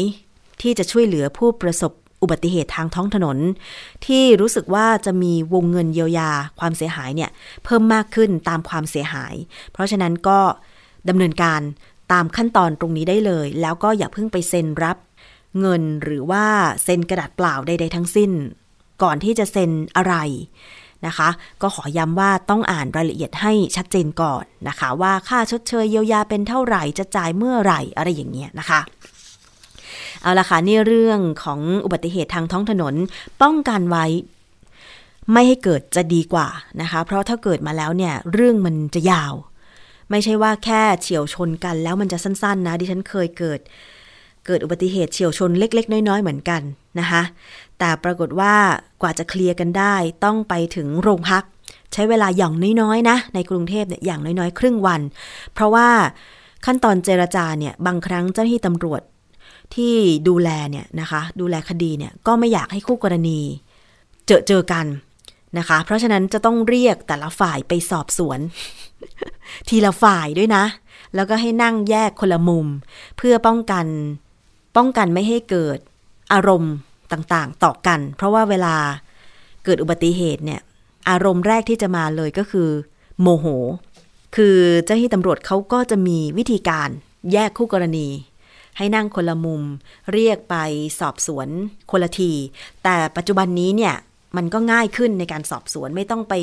[0.63, 3.39] ที่จะช่วยเหลือผู้ประสบอุบัติเหตุทางท้องถนน
[4.07, 7.31] ที่รู้สึกว่าจะมีวงเงินเยียวยาความเสียหายเนี่ย
[7.65, 9.35] เพิ่มมากขึ้นตามความเสียหาย
[9.73, 10.39] เพราะฉะนั้นก็
[11.09, 11.61] ดำเนินการ
[12.13, 14.97] ตามขั้นตอนตรงนี้ได้เลย แล้วก็อย่าเพิ่งไปเซ็นรับ
[15.61, 16.45] เงินหรือว่า
[16.85, 18.31] เซ็นกระดาษเปล่าใดๆทั้งสิ้น
[19.03, 20.15] ก่อนที่จะเซ็นอะไร
[21.07, 21.29] นะคะ
[21.63, 28.81] ก็ขอย้ำว่าต้องอ่านรายละเอียดให้ชัดเจนก่อนนะคะ ว่าค่าชดเชยเยียวยาเป็นเท่าไหร่จะจ่ายเมื่อไหร่อะไรอย่างเงี้ยนะคะ
[30.23, 32.95] เอาละค่ะนี่เรื่องของอุบัติเหตุทางท้องถนน
[33.43, 34.07] ป้องกันไว้
[35.33, 36.49] ไม่ให้เกิดจะดีกว่า
[36.81, 39.35] นะคะ เพราะถ้าเกิดมาแล้วเนี่ยเรื่องมันจะยาว
[40.11, 43.61] ไม่ใช่ว่าแค่เฉียวชนกันแล้วมันจะสั้น ๆ นะ ดิฉันเคยเกิด
[44.47, 46.63] เกิดอุบัติเหตุเฉียวชนเล็ก ๆ น้อย ๆ เหมือนกัน
[46.99, 47.23] นะคะ
[47.79, 48.55] แต่ปรากฏว่า
[49.03, 51.45] กว่าจะเคลียร์กันได้ต้องไปถึงโรงพัก
[51.93, 55.01] ใช้เวลาอย่างน้อยๆนะ ในกรุงเทพเนี่ยอย่างน้อยๆ ครึ่งวัน
[55.55, 55.89] เพราะว่า
[56.65, 59.03] ขั้นตอนเจรจาเนี่ยบางครั้งเจ้าหน้าที่ตำรวจ
[59.75, 59.95] ที่
[60.29, 63.41] ดูแลเนี่ยนะคะดูแลคดีเนี่ยก็ไม่อยากให้คู่กรณี
[64.27, 64.87] เจอเจอกัน
[65.59, 68.39] นะคะ เพราะฉะนั้นจะต้องเรียกแต่ละฝ่ายไปสอบสวน
[69.69, 70.65] ทีละฝ่ายด้วยนะ
[71.15, 72.67] แล้วก็ให้นั่งแยกคนละมุม
[73.17, 73.87] เพื่อป้องกัน
[74.77, 75.79] ป้องกันไม่ให้เกิด
[76.33, 76.75] อารมณ์
[77.13, 78.77] ต่างๆ ต่อกัน เพราะว่าเวลา
[79.65, 80.61] เกิดอุบัติเหตุเนี่ย
[81.09, 82.69] อารมณ์แรกที่จะมาเลยก็คือ
[83.21, 83.47] โมโห
[84.37, 86.89] คือเจ้าหน้าที่ตำรวจเขาก็จะมีวิธีการ
[87.33, 88.09] แยกคู่กรณี
[88.77, 89.63] ให้นั่งคนละมุม
[90.13, 90.57] เรียกไป
[91.01, 91.49] สอบสวน
[91.91, 92.33] คนละที
[92.85, 93.95] แต่ปัจจุบันนี้เนี่ย
[94.37, 96.35] มันก็ง่ายขึ้นในการสอบสวนไม่ต้องไป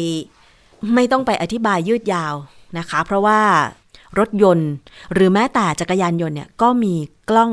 [0.95, 2.36] ไม่ต้องไปอธิบายยืดยาว
[2.78, 3.39] นะคะ เพราะว่า
[4.19, 4.71] รถยนต์
[5.13, 6.93] หรือแม้แต่จักรยานยนต์เนี่ยก็มี
[7.30, 7.52] กล้อง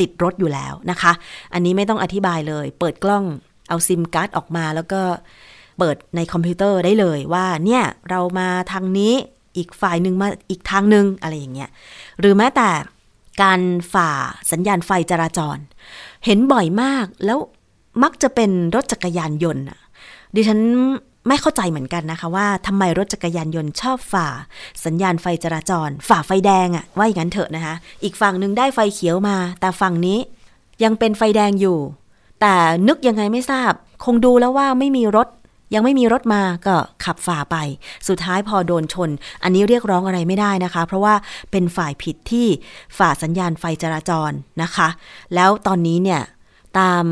[0.00, 1.12] ติดรถอยู่แล้วนะคะ
[1.52, 3.24] อันนี้ไม่ต้องอธิบายเลย เปิดกล้อง
[3.68, 5.00] เอาซิมการ์ดออกมาแล้วก็
[5.78, 9.14] เปิดในคอมพิวเตอร์ได้เลยว่าเนี่ยเรามาทางนี้
[9.56, 11.70] อีกฝ่ายหนึ่งมาอีกทางหนึ่งอะไรอย่างเงี้ย
[12.20, 12.68] หรือแม้แต่
[13.42, 13.60] การ
[13.92, 14.10] ฝ่า
[14.52, 15.58] สัญญาณไฟจราจร
[16.24, 17.38] เห็นบ่อยมากแล้ว
[18.02, 19.64] มักจะเป็นรถจักรยานยนต์
[20.34, 20.60] ดิฉัน
[21.28, 24.28] ไม่เข้าใจเหมือนกันนะคะว่าทำไมรถจักรยานยนต์ชอบฝ่า
[24.84, 30.18] สัญญาณไฟจราจร ฝ่าไฟแดงอะว่าอย่างนั้นเถอะนะคะ อีกฝั่งหนึ่งได้ไฟเขียวมา แต่ฝั่งนี้
[30.84, 31.78] ยังเป็นไฟแดงอยู่
[32.40, 32.54] แต่
[32.88, 33.72] นึกยังไงไม่ทราบ
[34.04, 35.28] คงดูแล้วว่าไม่มีรถ
[35.74, 37.56] ยังไม่มีรถมาก็ขับฝ่าไป
[38.08, 39.10] สุดท้ายพอโดนชน
[39.42, 41.14] อันนี้เรียกร้องอะไรไม่ได้นะคะ เพราะว่า
[41.50, 42.46] เป็นฝ่ายผิดที่
[42.98, 44.30] ฝ่าสัญญาณไฟจราจร
[44.62, 44.88] นะคะ
[45.34, 46.20] แล้วตอนนี้เนี่ย
[46.78, 47.04] ตาม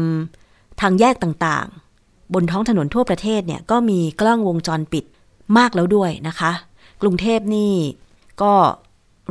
[0.81, 1.86] ทางแยกต่างๆ
[2.35, 5.05] บนท้องถนนทั่วประเทศเนี่ยก็มีกล้องวงจรปิด
[5.59, 6.53] มากแล้วด้วยนะคะ
[7.03, 7.73] กรุงเทพนี่
[8.43, 8.53] ก็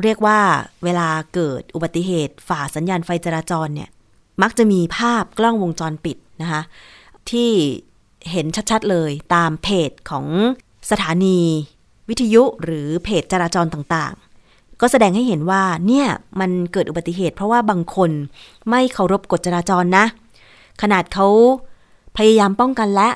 [0.02, 0.40] เรียกว่า
[0.84, 3.90] เวลาเกิดอุบัติเหตุ ฝ่าสัญญาณไฟจราจรเนี่ย
[4.42, 6.62] มักจะมีภาพกล้องวงจรปิดนะคะ
[7.32, 7.52] ที่
[8.32, 10.26] เห็นชัดๆเลยตามเพจของ
[10.92, 11.40] สถานี
[12.10, 16.08] วิทยุหรือเพจจราจรต่างๆ ก็แสดงให้เห็นว่าเนี่ย
[16.40, 18.12] มันเกิดอุบัติเหตุ เพราะว่าบางคน
[18.70, 20.06] ไม่เคารพกฎจราจรนะ
[20.82, 21.28] ขนาดเขา
[22.18, 23.10] พยายามป้องกันและ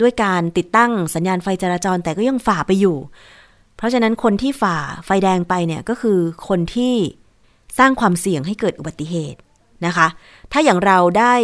[0.00, 2.96] ด้วยการติดตั้งสัญญาณไฟจราจรแต่ก็ยังฝ่าไปอยู่
[3.76, 6.18] เพราะฉะนั้นคนที่ฝ่าไฟแดงไปเนี่ยก็คือ
[6.48, 6.94] คนที่
[7.78, 9.38] สร้างความเสี่ยงให้เกิดอุบัติเหตุ
[9.86, 10.06] นะคะ
[10.52, 11.34] ถ้าอย่างเราได้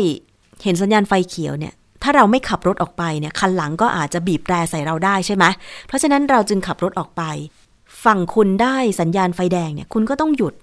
[0.62, 5.44] เห็นสัญญาณไฟเขียวเนี่ย ถ้าเราไม่ขับรถออกไปเนี่ยคันหลังก็อาจจะบีบแตรใส่เราได้ใช่ไหม
[5.86, 7.22] เพราะฉะนั้นเราจึงขับรถออกไป
[8.04, 10.54] ฝั่งคุณได้สัญญาณไฟแดงเนี่ยคุณก็ต้องหยุด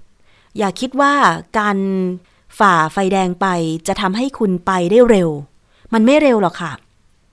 [0.58, 1.14] อย่าคิดว่า
[1.60, 1.78] การ
[2.60, 3.48] ฝ่าไฟแดงไป
[3.88, 5.30] จะทำให้คุณไปได้เร็ว
[5.94, 6.72] มันไม่เร็วหรอกค่ะ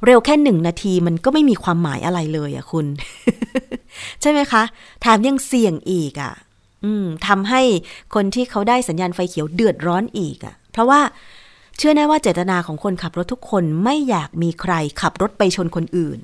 [0.07, 2.87] เร็วแค่หนึ่งนาทีมันก็ไม่มีความหมายอะไรเลยอะคุณ
[4.21, 4.63] ใช่ไหมคะ
[5.01, 6.35] แถมยังเสี่ยงอีกอะ
[6.85, 6.87] อ
[7.27, 7.63] ทำให้
[8.15, 11.01] คนที่เขาได้สัญญาณไฟเขียวเดือดร้อนอีกอะเพราะว่า
[11.79, 16.19] เชื่อแน่ว่าเจตนาของคนขับรถทุกคนไม่อยากมีใครขับรถไปชนคนอื่น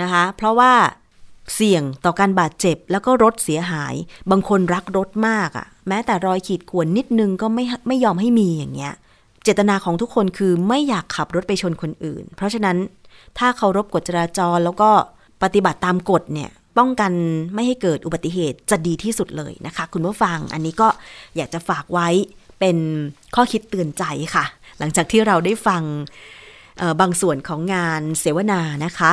[0.00, 0.72] นะคะ เพราะว่า
[1.54, 3.94] เสี่ยงต่อการบาดเจ็บแล้วก็รถเสียหาย
[4.30, 8.94] บางคนรักรถมากอะ่ะ แม้แต่รอยขีดข่วนนิดนึงก็ไม่ไม่ยอมให้มีอย่างเงี้ย
[9.46, 12.76] เจตนาของทุกคนคือไม่อยากขับรถไปชนคนอื่น เพราะฉะนั้น
[13.38, 14.90] ถ้าเคารพกฎจราจรแล้วก็
[15.42, 17.12] ปฏิบัติตามกฎเนี่ยป้องกัน
[17.54, 20.88] ไม่ให้เกิดอุบัติเหตุจะดีที่สุดเลยนะคะ คุณผู้ฟังอันนี้ก็
[21.36, 22.08] อยากจะฝากไว้
[22.60, 22.76] เป็น
[23.34, 24.04] ข้อคิดเตือนใจ
[24.34, 24.44] ค่ะ
[24.78, 25.82] หลังจากที่เราได้ฟัง
[27.00, 29.12] บางส่วนของงานเสวนานะคะ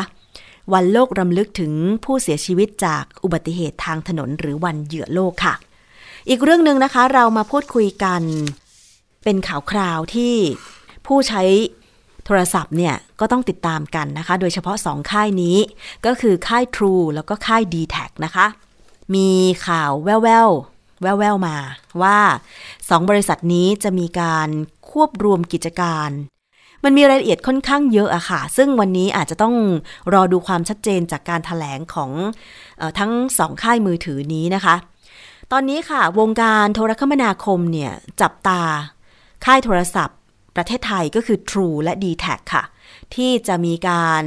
[0.74, 1.74] วันโลกรำลึกถึง
[2.06, 5.54] ผู้เสียชีวิตจากอุบัติเหตุทางถนนหรือวันเหยื่อโลกค่ะ
[6.30, 8.22] อีกเรื่องหนึ่งนะคะเรามาพูดคุยกัน
[9.24, 10.34] เป็นข่าวคราวที่
[11.08, 11.44] ผู้ใช้
[12.26, 15.58] โทรศัพท์เนี่ยก็ต้องติดตามกันนะคะ โดยเฉพาะสองค่ายนี้
[16.06, 18.46] ก็คือค่าย True แล้วก็ค่าย d t แทนะคะ
[19.16, 19.30] มี
[19.68, 20.50] ข่าวแววแวว
[21.20, 21.58] แววๆมา
[22.02, 22.18] ว่า
[22.90, 24.50] สองบริษัทนี้จะมีการ
[24.90, 26.10] ควบรวมกิจการ
[26.84, 29.56] มันมีรายละเอียดค่อนข้างเยอะอะค่ะ ซึ่งวันนี้อาจจะต้อง
[30.14, 32.12] รอดูความชัดเจนจากการถแถลงของ
[32.82, 34.76] อทั้งสองค่ายมือถือนี้นะคะ
[35.52, 38.62] ตอนนี้ค่ะวงการโทรคมนาคมเนี่ยจับตา
[39.46, 40.18] ค่ายโทรศัพท์
[40.56, 42.64] ประเทศไทยก็คือ True และ d t แทค่ะ
[43.16, 44.26] ที่จะมีการ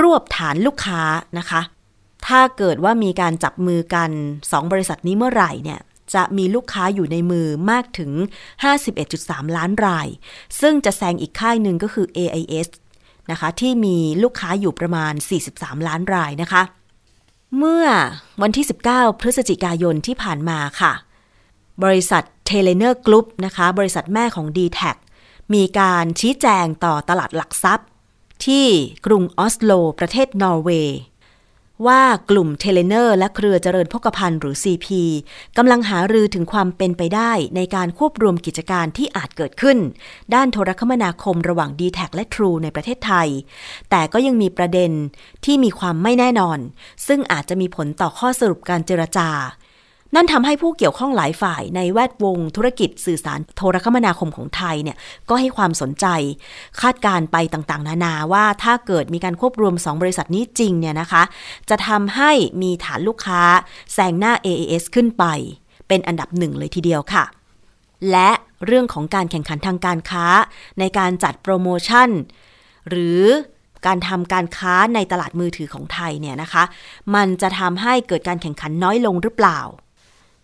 [0.00, 1.02] รวบฐานลูกค้า
[1.38, 1.60] นะคะ
[2.26, 5.80] ถ้าเกิดว่ามีการจับมือกัน 2 บริษัทนี้เมื่อไหร่เนี่ย
[6.14, 8.10] จะมีลูกค้าอยู่ในมือมากถึง
[8.84, 10.08] 51.3 ล้านราย
[10.60, 12.68] ซึ่งจะแซงอีกค่ายหนึ่งก็คือ AIS
[13.30, 15.12] นะคะ ที่มีลูกค้าอยู่ประมาณ
[15.50, 16.62] 43 ล้านรายนะคะ
[17.58, 17.86] เมื่อ
[18.42, 20.92] วันที่ 19 พฤศจิกายนที่ผ่านมาค่ะ
[21.84, 24.80] บริษัท เทเลเนอร์กรุ๊ปนะคะ บริษัทแม่ของ d t แท
[25.54, 27.88] มีการชี้แจงต่อตลาดหลักทรัพย์
[28.46, 28.66] ที่
[29.06, 30.98] กรุงออสโล ประเทศนอร์เวย์
[31.86, 34.86] ว่ากลุ่มเทเลเนอร์และเครือเจริญโภคภัณฑ์หรือ CP
[35.56, 39.78] กำลังหารือถึงความเป็นไปได้ในการควบรวมกิจการที่อาจเกิดขึ้น
[40.34, 43.28] ด้านโทรคมนาคมระหว่าง d t แทและ True ในประเทศไทย
[43.90, 44.90] แต่ก็ยังมีประเด็น
[45.44, 46.58] ที่มีความไม่แน่นอน
[47.06, 49.28] ซึ่งอาจจะมีผลต่อข้อสรุปการเจรจา
[50.14, 54.96] นั่นทำให้ผู้เกี่ยวข้องหลายฝ่ายในแวดวง ธุรกิจสื่อสารโทรคมนาคมของไทยเนี่ย
[55.28, 56.06] ก็ให้ความสนใจ
[56.80, 61.22] คาดการไปต่างๆ นานาว่าถ้าเกิดมีการควบรวม 2 บริษัทนี้จริงเนี่ยนะคะ
[61.70, 62.30] จะทำให้
[62.62, 63.42] มีฐานลูกค้า
[63.92, 65.24] แซงหน้า AAS ขึ้นไป
[65.88, 67.24] เป็นอันดับหนึ่งเลยทีเดียวค่ะ
[68.10, 68.30] และ
[68.66, 70.26] เรื่องของการแข่งขันทางการค้า
[70.78, 72.08] ในการจัดโปรโมชั่น
[72.88, 73.22] หรือ
[73.86, 76.64] การทำการค้าในตลาดมือถือของไทยเนี่ยนะคะ
[77.14, 79.60] มันจะทำให้เกิดการแข่งขันน้อยลงหรือเปล่า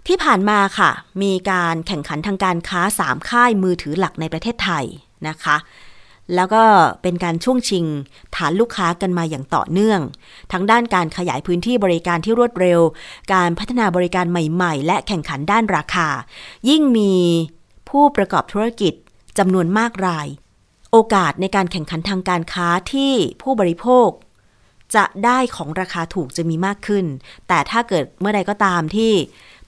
[0.07, 0.91] ที่ผ่านมาค่ะ
[1.23, 4.85] มีการแข่งขันทางการค้า 3 ค่ายมือถือหลักในประเทศไทย
[5.29, 5.57] นะคะ
[6.35, 6.63] แล้วก็
[7.03, 7.85] เป็นการช่วงชิง
[8.37, 10.01] ฐานลูกค้ากันมาอย่างต่อเนื่อง
[10.53, 12.81] ทั้งด้านการขยายพื้นที่บริการที่รวดเร็ว
[13.35, 16.09] การพัฒนาบริการใหม่ๆ และแข่งขันด้านราคา
[16.69, 17.15] ยิ่งมี
[17.89, 18.93] ผู้ประกอบธุรกิจ
[19.39, 20.27] จำนวนมากราย
[20.91, 24.09] โอกาสในการแข่งขันทางการค้าที่ผู้บริโภค
[24.97, 27.05] จะได้ของราคาถูกจะมีมากขึ้น
[27.49, 29.13] แต่ถ้าเกิดเมื่อใดก็ตามที่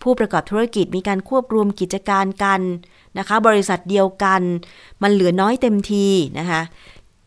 [0.02, 2.60] ผู้ประกอบธุรกิจมีการควบรวมกิจการกัน
[3.18, 4.40] นะคะ บริษัทเดียวกัน
[5.02, 6.06] มันเหลือน้อยเต็มที
[6.38, 6.60] นะคะ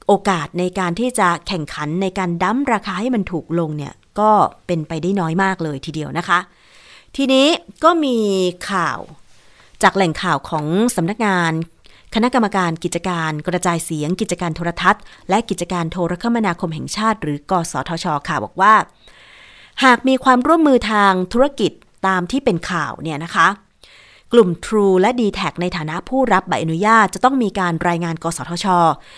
[0.08, 4.32] โอกาสในการที่จะแข่งขันในการดั้มราคาให้มันถูกลงเนี่ย ก็
[4.68, 6.40] เป็นไปได้น้อยมากเลยทีเดียวนะคะ
[7.16, 7.48] ทีนี้
[7.84, 8.18] ก็มี
[8.72, 9.00] ข่าว
[9.84, 11.52] จากแหล่งข่าวของสำนักงาน
[12.16, 18.74] คณะกรรมการกิจการกระจายเสียง กิจการโทรทัศน์ และกิจการโทรคมนาคมแห่งชาติ หรือ กสทช ค่ะบอกว่า
[19.84, 21.72] หากมีความร่วมมือทางธุรกิจ
[22.06, 23.48] ตามที่เป็นข่าวเนี่ยนะคะ
[24.34, 28.68] กลุ่ม True และ d t แทในฐานะผู้รับใบอนุญาตจะต้องมีการรายงาน กสทช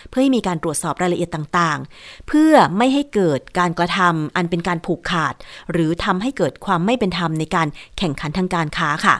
[0.09, 5.33] เพื่อให้มีการตรวจสอบรายละเอียดต่างๆ เพื่อไม่ให้เกิดการกระทำอันเป็นการผูกขาด
[5.71, 9.15] หรือทำให้เกิดความไม่เป็นธรรมในการแข่งขันทางการค้าค่ะ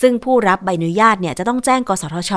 [0.00, 2.32] ซึ่งผู้รับใบอนุญาตเนี่ยจะต้องแจ้ง กสทช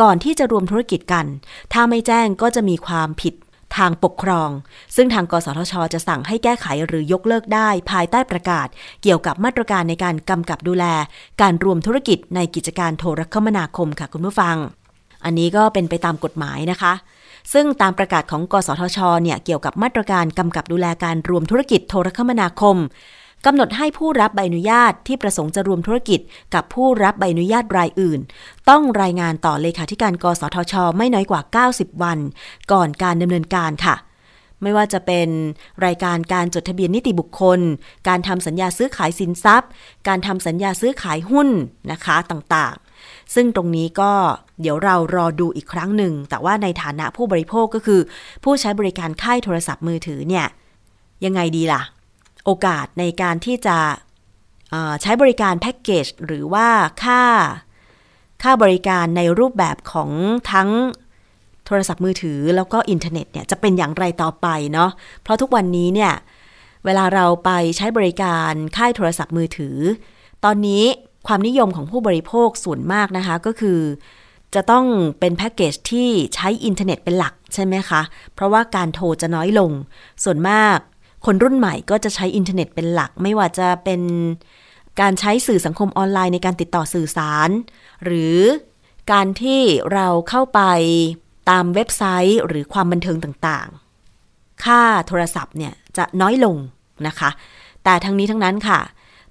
[0.00, 1.26] ก่อนที่จะรวมธุรกิจกัน
[1.72, 3.34] ถ้าไม่แจ้งก็จะมีความผิด
[3.76, 4.50] ทางปกครอง
[4.96, 8.68] ซึ่งทางกสทช จะสั่งให้แก้ไขหรือยกเลิกได้ภายใต้ประกาศ
[9.02, 10.84] เกี่ยวกับมาตรการในการกำกับดูแล
[11.42, 14.56] การรวมธุรกิจในกิจการโทรคมนาคมค่ะคุณผู้ฟัง
[15.24, 16.92] อันนี้ก็เป็นไปตามกฎหมายนะคะ
[17.52, 22.76] ซึ่งตามประกาศของ กสทช เนี่ย เกี่ยวกับมาตรการกำกับดูแลการรวมธุรกิจโทรคมนาคม
[23.44, 26.20] กำหนดให้ผู้รับใบอนุญาตที่ประสงค์จะรวมธุรกิจ
[26.54, 28.20] กับผู้รับใบอนุญาตรายอื่น
[28.70, 31.40] ต้องรายงานต่อเลขาธิการกสทช ไม่น้อยกว่า
[31.72, 32.18] 90 วัน
[32.72, 33.96] ก่อนการดำเนินการค่ะ
[34.62, 35.28] ไม่ว่าจะเป็น
[35.86, 37.60] รายการการจดทะเบียนนิติบุคคล
[38.08, 39.70] การทำสัญญาซื้อขายสินทรัพย์
[40.08, 41.48] การทำสัญญาซื้อขายหุ้น
[41.92, 44.12] นะคะต่างๆ ซึ่งตรงนี้ก็
[44.60, 48.00] เดี๋ยวเรารอดูอีกครั้งหนึ่ง แต่ว่าในฐานะผู้บริโภคก็คือ
[48.44, 50.46] ผู้ใช้บริการค่ายโทรศัพท์มือถือเนี่ย
[51.24, 51.82] ยังไงดีล่ะ
[52.46, 53.78] โอกาสในการที่จะ
[55.02, 56.68] ใช้บริการแพ็กเกจหรือว่า
[57.04, 57.22] ค่า
[58.42, 60.10] ค่าบริการในรูปแบบของ
[60.52, 60.70] ทั้ง
[61.66, 64.90] โทรศัพท์มือถือแล้วก็อินเทอร์เน็ตเนี่ยจะเป็นอย่างไรต่อไปเนาะ
[65.22, 66.12] เพราะทุกวันนี้เนี่ย
[66.84, 69.76] เวลาเราไปใช้บริการค่ายโทรศัพท์มือถือ
[70.44, 70.84] ตอนนี้
[71.26, 73.80] ความนิยมของผู้บริโภคส่วนมากนะคะก็คือ
[74.54, 74.84] จะต้อง
[75.20, 78.02] เป็นแพ็กเกจที่ใช้อินเทอร์เน็ตเป็นหลักใช่ไหมคะ
[78.34, 79.70] เพราะว่าการโทรจะน้อยลง
[80.24, 80.78] ส่วนมาก
[81.24, 84.00] คนรุ่นใหม่ก็จะใช้อินเทอร์เน็ตเป็นหลัก ไม่ว่าจะเป็น
[85.00, 87.50] การใช้สื่อสังคมออนไลน์ในการติดต่อสื่อสาร
[88.04, 88.38] หรือ
[89.12, 89.60] การที่
[89.92, 90.60] เราเข้าไป
[91.50, 96.56] ตามเว็บไซต์หรือความบันเทิงต่างๆ ค่าโทรศัพท์เนี่ยจะน้อยลง
[97.06, 97.30] นะคะ
[97.84, 98.80] แต่ทั้งนี้ทั้งนั้นค่ะ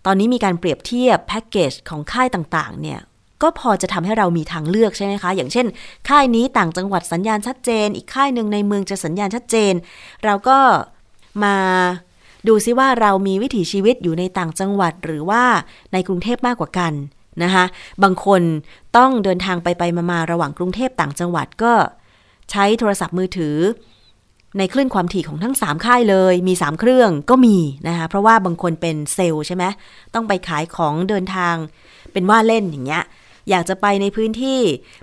[0.06, 3.00] ตอนนี้มีการเปรียบเทียบแพ็กเกจของค่ายต่างๆ เนี่ย
[3.42, 5.68] ก็พอจะทำให้เรามีทางเลือกใช่ไหมคะ อย่างเช่น
[6.10, 9.74] ค่ายนี้ต่างจังหวัดสัญญาณชัดเจน อีกค่ายหนึ่งในเมืองจะสัญญาณชัดเจน
[10.26, 10.58] เราก็
[11.44, 11.56] มา
[12.48, 15.44] ดูซิว่าเรามีวิถีชีวิตอยู่ในต่างจังหวัดหรือว่า
[15.94, 16.94] ในกรุงเทพมากกว่ากัน
[17.44, 17.66] นะคะ
[18.04, 18.42] บางคน
[18.98, 21.74] ต้องเดินทางไปไปมาๆระหว่างกรุงเทพต่างจังหวัดก็
[22.52, 23.58] ใช้โทรศัพท์มือถือ
[24.58, 29.64] ในคลื่นความถี่ของทั้ง 3 ค่ายเลย มี 3 เครื่องก็มีนะคะเพราะว่าบางคนเป็นเซลล์ใช่ไหม
[30.14, 31.56] ต้องไปขายของเดินทาง
[32.12, 33.04] เป็นว่าเล่นอย่างเงี้ย
[33.50, 34.60] อยากจะไปในพื้นที่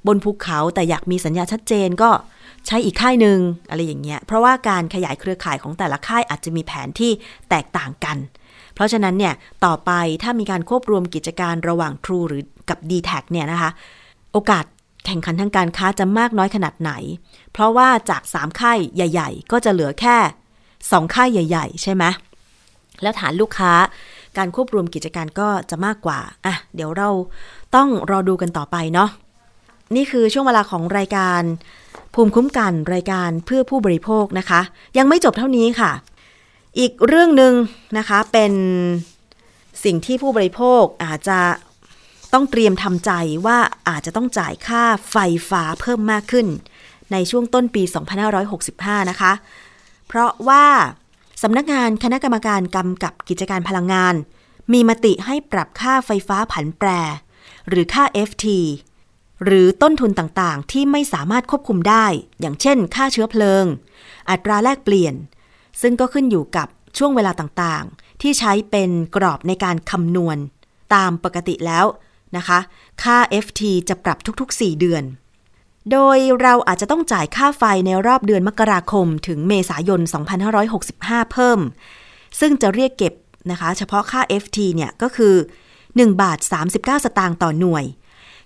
[0.06, 2.10] บนภูเขาแต่อยากมีสัญญาชัดเจนก็
[2.66, 3.38] ใช้อีกค่ายหนึ่ง
[3.70, 7.12] อะไรอย่างเงี้ย เพราะว่าการขยายเครือข่ายของแต่ละค่ายอาจจะมีแผนที่
[7.50, 8.16] แตกต่างกัน
[8.74, 9.90] เพราะฉะนั้นเนี่ย ต่อไป
[10.22, 13.70] ถ้ามีการควบรวมกิจการระหว่าง True หรือกับ d t แทเนี่ยนะคะ
[14.32, 14.64] โอกาส
[15.06, 16.92] แข่งขันทางการค้าจะมากน้อยขนาดไหน
[17.52, 20.16] เพราะว่าจาก 3 ค่ายใหญ่ ๆ ก็จะเหลือแค่
[20.62, 22.04] 2 ค่ายใหญ่ ๆ ใช่ไหม
[23.02, 23.72] แล้วฐานลูกค้า
[24.38, 27.10] การควบรวมกิจการก็จะมากกว่า อะ เดี๋ยวเรา
[27.74, 29.08] ต้องรอดูกันต่อไปเนาะ
[29.96, 31.42] นี่คือช่วงเวลาของรายการ
[32.14, 34.60] ภูมิคุ้มกันรายการเพื่อผู้บริโภคนะคะ
[34.98, 35.92] ยังไม่จบเท่านี้ค่ะ
[36.78, 37.52] อีกเรื่องหนึ่ง
[37.98, 38.52] นะคะเป็น
[39.84, 41.40] สิ่งที่ผู้บริโภคอาจจะ
[42.32, 43.10] ต้องเตรียมทำใจ
[43.46, 45.16] ว่าอาจจะต้องจ่ายค่าไฟ
[45.50, 46.46] ฟ้าเพิ่มมากขึ้น
[47.12, 47.82] ในช่วงต้นปี
[48.46, 49.32] 2565 นะคะ
[50.08, 50.64] เพราะว่า
[51.42, 54.14] สำนักงานคณะกรรมการกำกับกิจการพลังงาน
[54.72, 56.88] มีมติให้ปรับค่าไฟฟ้าผันแปร
[57.68, 58.46] หรือค่า FT
[59.44, 62.06] หรือต้นทุนต่างๆ ที่ไม่สามารถควบคุมได้
[62.40, 63.64] อย่างเช่น ค่าเชื้อเพลิง
[64.30, 65.14] อัตราแลกเปลี่ยน
[65.80, 70.36] ซึ่งก็ขึ้นอยู่กับช่วงเวลาต่างๆ ที่ใช้เป็นกรอบในการคำนวณ
[70.94, 71.86] ตามปกติแล้ว
[72.36, 72.58] นะคะ
[73.02, 75.04] ค่า FT จะปรับทุกๆ 4 เดือน
[75.92, 80.00] โดยเราอาจจะต้องจ่ายค่าไฟในรอบเดือนมกราคม ถึงเมษายน
[80.66, 81.60] 2565 เพิ่ม
[82.40, 83.14] ซึ่งจะเรียกเก็บ
[83.50, 85.34] นะคะ เฉพาะค่า FT เนี่ยก็คือ
[85.80, 86.38] 1 บาท
[86.72, 87.84] 39 สตางค์ต่อหน่วย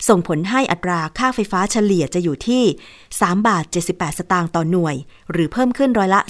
[0.08, 2.62] ส่งผลให้อัตราค่าไฟฟ้าเฉลี่ยจะอยู่ที่
[3.04, 4.96] 3 บาท 78 สตางค์ต่อหน่วย
[5.32, 6.20] หรือเพิ่มขึ้นร้อยละ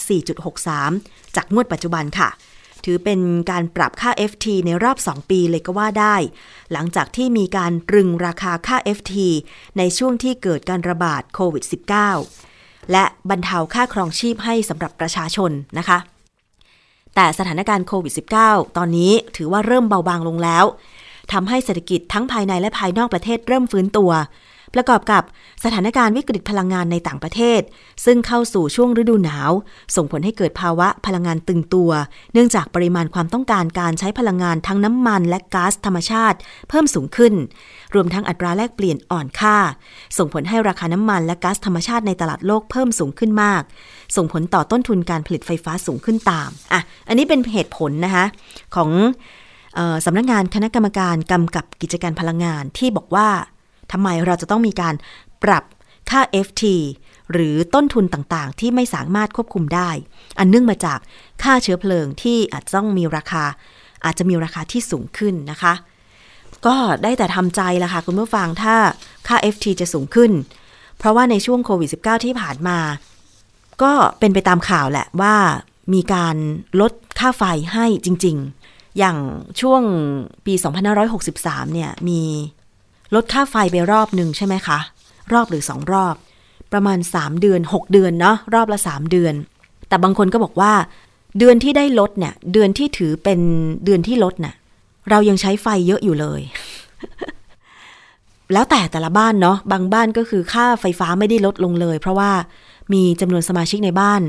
[0.63, 2.31] 4.63 จากงวดปัจจุบันค่ะ
[2.85, 6.17] ถือเป็นการปรับค่า FT ในรอบ 2 ปีเลยก็ว่าได้
[6.73, 9.15] หลังจากที่มีการตรึงราคาค่า FT
[9.79, 11.65] ในช่วงที่เกิดการระบาดโควิด
[12.29, 15.99] -19 และบรรเทาค่าครองชีพให้สำหรับประชาชนนะคะ
[17.15, 18.15] แต่สถานการณ์โควิด
[18.45, 20.65] -19 ตอนนี้ถือว่าเริ่มเบาบางลงแล้ว
[21.33, 24.13] ทำให้เศรษฐกิจทั้งภายในและภายนอกประเทศเริ่มฟื้นตัว
[24.75, 25.23] ประกอบกับ
[25.65, 27.61] สถานการณ์วิกฤตพลังงานในต่างประเทศ
[28.05, 29.51] ซึ่งเข้าสู่ช่วงฤดูหนาว
[29.97, 31.91] ส่งผลให้เกิดภาวะพลังงานตึงตัว
[32.33, 37.35] เนื่องจากปริมาณความต้องการการใช้พลังงานทั้งน้ำมันและก๊าซธรรมชาติ เพิ่มสูงขึ้น
[37.95, 39.57] รวมทั้งอัตราแลกเปลี่ยนอ่อนค่า
[40.19, 43.63] ส่งผลให้ราคาน้ำมันและก๊าซธรรมชาติในตลาดโลกเพิ่มสูงขึ้นมาก
[44.17, 48.25] ส่งผลต่อต้นทุนการผลิตไฟฟ้าสูงขึ้นตามอะอันนี้เป็นเหตุผลนะคะ
[48.77, 48.91] ของ
[50.07, 53.29] สำนักงานคณะกรรมการกำกับกิจการพลังงานที่บอกว่า
[53.93, 54.95] ทำไมเราจะต้องมีการ
[55.43, 55.65] ปรับ
[56.11, 56.65] ค่า FT
[57.33, 59.91] หรือต้นทุนต่างๆ ที่ไม่สามารถควบคุมได้
[60.39, 60.99] อันเนื่องมาจาก
[61.43, 63.45] ค่าเชื้อเพลิงที่อาจจะต้องมีราคา
[64.05, 65.75] อาจจะมีราคาที่สูงขึ้นนะคะ
[66.67, 68.77] ก็ได้แต่ทำใจละค่ะคุณผู้ฟังถ้า
[69.27, 70.33] ค่า FT จะสูงขึ้น
[70.99, 72.79] เพราะว่าในช่วงโควิด -19 ที่ผ่านมา
[73.83, 75.35] ก็เป็นไปตามข่าวแหละว่า
[75.95, 76.37] มีการ
[76.81, 78.66] ลดค่าไฟให้จริง ๆ
[78.99, 79.17] อย่าง
[79.61, 79.83] ช่วง
[80.47, 80.55] ปี
[81.15, 82.21] 2563 เนี่ย มี
[83.15, 84.79] ลดค่าไฟไปรอบหนึ่งใช่ไหมคะ
[85.33, 86.15] รอบหรือสองรอบ
[86.73, 89.35] ประมาณ 3 เดือน 6 เดือนเนาะรอบละ 3 เดือน
[89.89, 90.73] แต่บางคนก็บอกว่า
[91.39, 93.41] เดือนที่ได้ลดเนี่ย เดือนที่ถือเป็น
[93.85, 94.55] เดือนที่ลดเนะ่ย
[95.11, 96.41] เรายังใช้ไฟเยอะอยู่เลย
[98.53, 102.31] แล้วแต่แต่ละบ้านเนาะบางบ้านก็คือค่าไฟฟ้าไม่ได้ลดลงเลย เพราะว่า
[102.93, 104.23] มีจำนวนสมาชิกในบ้าน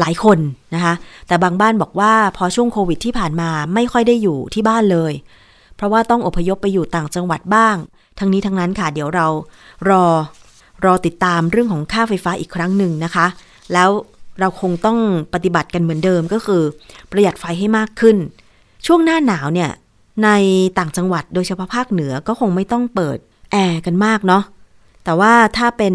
[0.00, 0.38] หลายคน
[0.74, 0.94] นะคะ
[1.26, 5.12] แต่บางบ้านบอกว่าพอช่วงโควิดที่ผ่านมาไม่ค่อยได้อยู่ที่บ้านเลย
[5.76, 7.76] เพราะว่าต้องอพยพไปอยู่ต่างจังหวัดบ้าง
[8.18, 9.26] ทั้งนี้ทั้งนั้นค่ะเดี๋ยวเรา
[9.90, 10.04] รอ
[10.84, 13.26] รอติดตามเรื่องของค่าไฟฟ้าอีกครั้งหนึ่งนะคะ
[13.72, 13.90] แล้ว
[14.40, 14.98] เราคงต้อง
[15.34, 16.62] ปฏิบัติกันเหมือนเดิมก็คือ
[17.10, 18.16] ประหยัดไฟให้มากขึ้น
[18.86, 19.70] ช่วงหน้าหนาวเนี่ย
[20.24, 20.28] ใน
[20.78, 23.18] ต่างจังหวัดโดยเฉพาะภาคเหนือก็คงไม่ต้องเปิด
[23.52, 24.44] แอร์กันมากเนาะ
[25.04, 25.94] แต่ว่าถ้าเป็น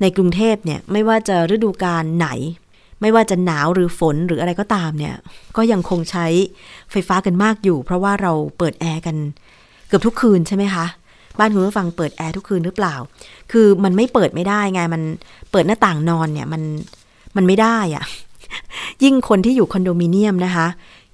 [0.00, 2.28] ในกรุงเทพเนี่ยไม่ว่าจะฤดูกาลไหน
[3.02, 5.14] ไม่ว่าจะหนาวหรือฝนหรืออะไรก็ตามเนี่ย
[5.56, 6.26] ก็ยังคงใช้
[6.90, 9.16] ไฟฟ้ากันมากอยู่ เพราะว่าเราเปิดแอร์กัน
[9.88, 10.84] เกือบทุกคืนใช่ไหมคะ
[11.38, 12.94] บ้านคุณผู้ฟังเปิดแอร์ทุกคืนหรือเปล่า
[13.52, 15.02] คือมันไม่เปิดไม่ได้ไงมัน
[15.50, 16.62] เปิดหน้าต่างนอนเนี่ยมัน
[17.36, 18.04] มันไม่ได้อะ
[19.02, 20.66] ยิ่งคนที่อยู่คอนโดมิเนียมนะคะ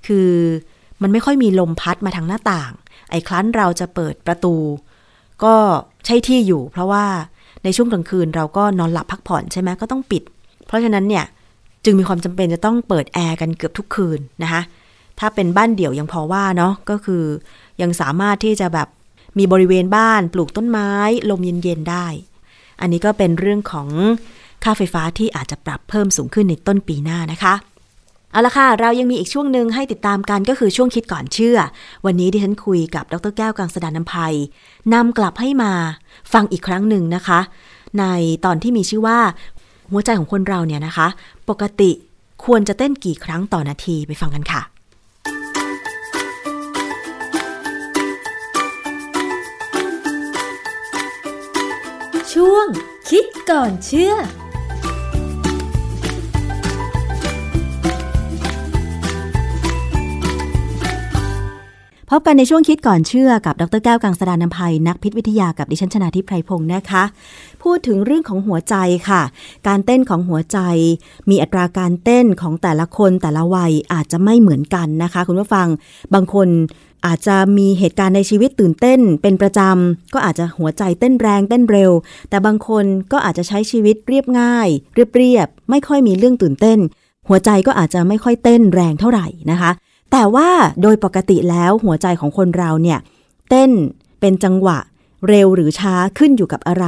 [0.06, 0.30] คือ
[1.02, 2.72] มันไม่ค่อยมีลมพัดมาทางหน้าต่าง
[3.10, 4.54] ไอ้ครั้นเราจะเปิดประตู
[5.44, 5.54] ก็
[6.06, 7.04] ใช่ที่อยู่ เพราะว่า
[7.64, 10.22] ในช่วงกลางคืนเราก็นอนหลับพักผ่อนใช่ไหมก็ต้องปิด
[10.66, 11.24] เพราะฉะนั้นเนี่ย
[11.88, 14.62] จึงมีความจำเป็นจะต้องเปิดแอร์กันเกือบทุกคืนนะคะ
[15.18, 17.24] ถ้าเป็นบ้านเดี่ยวยังพอว่าเนาะก็คือ
[17.82, 18.88] ยังสามารถที่จะแบบ
[19.38, 20.90] มีบริเวณบ้านปลูกต้นไม้
[21.30, 22.06] ลมเย็นๆได้
[22.80, 23.88] อันนี้ก็เป็นเรื่องของ
[24.64, 27.54] ค่าไฟฟ้าที่อาจจะปรับเพิ่มสูงขึ้นในต้นปีหน้านะคะ
[28.32, 31.58] เอาละค่ะ เรายังมีอีกช่วงหนึ่งให้ติดตามกันก็คือช่วงคิดก่อนเชื่อ
[32.06, 34.34] วันนี้ที่ฉันคุยกับดรแก้วกังสดานนภัย
[34.94, 35.72] นำกลับให้มา
[36.32, 37.40] ฟังอีกครั้งหนึ่งนะคะ
[37.98, 38.04] ใน
[38.44, 39.18] ตอนที่มีชื่อว่า
[39.90, 41.08] หัวใจของคนเราเนี่ยนะคะ
[41.48, 41.90] ปกติ
[42.44, 44.62] ควรจะเต้นกี่ครั้งต่อนาทีไปฟังกันค่ะ
[52.32, 52.66] ช่วง
[53.08, 54.14] คิดก่อนเชื่อ
[62.12, 67.02] พบกันในช่วงคิดก่อนเชื่อกับดรแก้วกังสดานนภัยนักพิษวิทยากับดิฉันชนาทิพไพรพงศ์นะคะ
[67.62, 68.74] พูดถึงเรื่องของหัวใจ
[69.08, 69.22] ค่ะ
[69.68, 70.58] การเต้นของหัวใจ
[71.30, 75.68] มีอัตราการเต้นของแต่ละคนแต่ละวัยอาจจะไม่เหมือนกันนะคะ คุณผู้ฟัง
[76.14, 76.48] บางคน
[77.06, 81.92] อาจจะมีเหตุการณ์ในชีวิตตื่นเต้นเป็นประจำ ก็อาจจะหัวใจเต้นแรงเต้นเร็ว
[82.30, 86.78] แต่บางคนก็อาจจะใช้ชีวิตเรียบง่าย เรียบเรียบ ไม่ค่อยมีเรื่องตื่นเต้น
[87.28, 89.70] หัวใจก็อาจจะไม่ค่อยเต้นแรงเท่าไหร่นะคะ
[90.12, 90.48] แต่ว่า
[90.82, 92.98] โดยปกติแล้วหัวใจของคนเราเนี่ย
[93.48, 93.70] เต้น
[94.20, 94.78] เป็นจังหวะ
[95.28, 96.86] เร็วหรือช้าขึ้นอยู่กับอะไร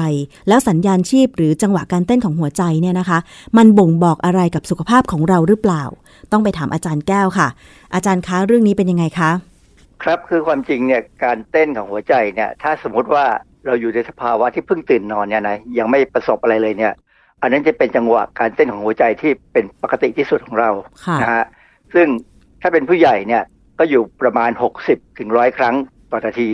[0.49, 3.19] แล้วสัญญาณชีพหรือจังหวะการเต้นของหัวใจเนี่ยนะคะ
[3.57, 5.83] มันบ่งบอกอะไรกับสุขภาพของเราหรือเปล่า
[6.33, 7.49] ต้องไปถามอาจารย์แก้วค่ะ
[7.95, 9.31] อาจารย์คะเรื่องนี้เป็นยังไงคะ
[10.03, 13.25] ครับคือความจริงเนี่ยการเต้นของหัวใจเนี่ยถ้าสมมติว่า
[13.67, 16.93] เราอยู่ในสภาวะที่เพิ่งตื่นนอนเนี่ยนะยังไม่ประสบอะไรเลยเนี่ย
[17.43, 20.71] อันนั้นจะเป็นจังหวะการเต้นของหัวใจที่เป็นปกติที่สุดของเรา
[21.23, 21.45] นะฮะ
[21.95, 22.07] ซึ่ง
[22.63, 23.43] ถ้าเป็นผู้ใหญ่เนี่ย
[23.79, 24.51] ก็อยู่ประมาณ
[24.85, 25.75] 60ถึงร้อยครั้ง
[26.11, 26.51] ต่อนาที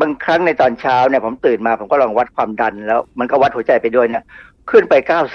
[0.00, 4.24] บางครั้งในตอนเช้าเนี่ยผมตื่นมาผมก็ลองวัดความดันแล้วมันก็วัดหัวใจไปด้วยเนี่ย
[4.70, 4.94] ขึ้นไป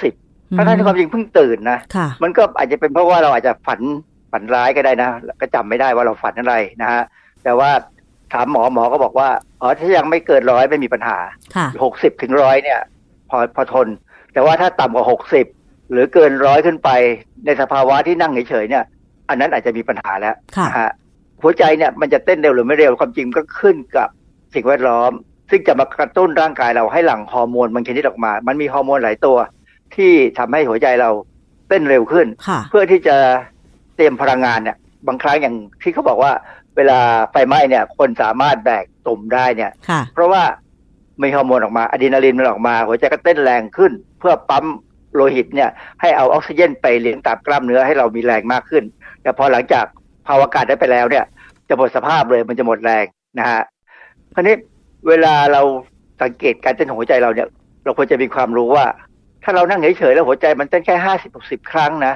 [0.10, 1.80] 90ทั้งที่ความจริงเพิ่งตื่นนะ
[2.24, 3.82] มันก็อาจจะเป็นเพราะว่าเราอาจจะฝัน
[4.32, 5.10] ฝันร้ายก็ได้นะ
[5.42, 7.04] ก็จำไม่ได้ว่าเราฝันอะไรนะฮะ
[7.44, 7.72] แต่ว่า
[8.34, 9.30] ถามหมอหมอก็บอกว่า
[9.62, 11.18] อ๋อ ถ้ายังไม่เกินร้อยไม่มีปัญหา
[11.84, 12.80] หกสิบถึงร้อยเนี่ย
[13.30, 13.88] พอพอทน
[14.34, 15.46] แต่ว่าถ้าต่ำกว่าหกสิบ
[15.92, 16.90] หรือเกินร้อยขึ้นไป
[17.46, 18.84] ในสภาวะที่นั่งเฉยๆเนี่ย
[19.34, 20.92] อัอันนั้นอาจจะมีปัญหาแล้วค่ะนะฮะ
[21.42, 24.08] หัวใจเนี่ยมันจะเต้นเร็วหรือไม่เร็วความจริงก็ขึ้นกับ
[24.54, 25.12] สิ่งแวดล้อม
[25.50, 29.38] ซึ่งจะมากระตุ้นร่างกายเราให้หลั่งฮอร์โมนบางชนิดออกมา มันมีฮอร์โมนหลายตัว
[29.96, 31.10] ที่ทำให้หัวใจเรา
[31.70, 33.16] เต้นเร็วขึ้นค่ะเพื่อที่จะ
[33.96, 34.78] เตรียมพลังงานเนี่ย
[35.08, 36.32] บางครั้งอย่างที่เขาบอกว่า
[36.78, 37.00] เวลา
[37.32, 40.44] ไฟไหม้เนี่ยคนสามารถแบกตุ่มได้เนี่ยค่ะเพราะว่า
[41.22, 44.66] มีฮอร์โมนออกมาอะดรีนาลีนมันออกมา หัวใจก็เต้นแรงขึ้น เพื่อปั๊ม
[45.16, 45.70] โลหิตเนี่ย
[46.02, 48.84] ให้เอาออกซิเจนไปเลี้ยงตามกล้ามเนื้อให้เรามีแรงมากขึ้น
[49.24, 49.86] แต่พอหลังจาก
[50.28, 51.26] ภาวะอากาศได้ไปแล้วเนี่ย
[51.70, 53.06] จะหมดสภาพเลยมันจะหมดแรง
[53.40, 53.62] นะฮะ
[54.34, 54.56] คราวนี้
[55.08, 55.62] เวลาเรา
[56.22, 57.48] สังเกตการเต้นของหัวใจเราเนี่ย
[57.84, 58.86] เราควรจะมีความรู้ว่า
[59.44, 62.14] ถ้าเรานั่งเฉยๆแล้วหัวใจมันเต้นแค่ห้าสิบหกสิบครั้งนะ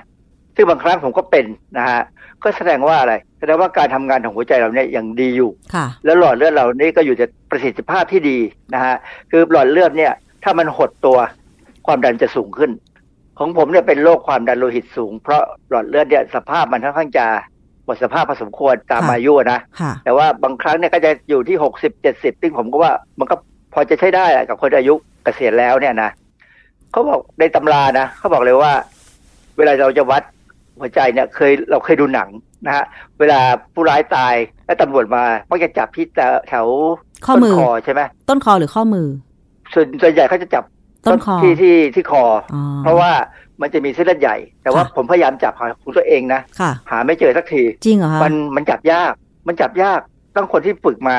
[0.55, 1.45] ซึ่งบางครั้งผมก็เป็น
[1.77, 2.01] นะฮะ
[2.43, 5.51] ก็แสดงว่าอะไรแสดงว่าการทำงานของหัวใจเราเนี่ยยังดีอยู่
[6.05, 8.37] แล้วหลอดเลือดเรานี่ก็อยู่ในประสิทธิภาพที่ดี
[8.73, 8.95] นะฮะ
[9.31, 11.17] คือหลอดเลือดเนี่ย ถ้ามันหดตัว
[11.85, 12.71] ความดันจะสูงขึ้น
[13.37, 17.25] ของผมเนี่ยเป็นโรคความดันโลหิตสูง เพราะหลอดเลือดเนี่ยสภาพมันค่อนข้างจะ
[17.85, 23.35] หมดสภาพพอสมควรตามค่ะอายุนะค่ะแต่ว่าบางครั้งเนี่ยก็จะอยู่ที่หกสิบเจ็ดสิบซึ่งผมก็ว่ามันก็
[23.73, 26.09] พอจะใช้ได้อะกับคนอายุเกษียณแล้วเนี่ยนะ
[26.91, 28.73] เขาบอกในตำรานะเขาบอกเลยว่า
[29.57, 30.23] เวลาเราจะวัด
[30.79, 32.29] หัวใจเนี่ยเคยเราเคยดูหนัง
[32.65, 32.85] นะฮะ
[33.19, 33.39] เวลา
[33.73, 34.35] ผู้ร้ายตาย
[34.65, 36.05] แล้วตำรวจมามักจะจับที่
[36.49, 36.65] แถว
[37.25, 39.07] ข้อมือต้นคอใช่ไหมต้นคอหรือข้อมือ
[39.73, 40.63] ส่วนส่วนใหญ่เขาจะจับ
[41.07, 43.11] ต้นคอที่ที่ที่คออ๋ออเพราะว่า
[43.61, 49.13] มันจะมีเส้นเลือดใหญ่ แต่ว่าค่ะผมพยายามจับหาของตัวเองนะค่ะหาไม่เจอสักทีจริงเหรอคะมันมันจับยาก
[49.47, 49.99] มันจับยาก
[50.35, 51.17] ต้องคนที่ฝึกมา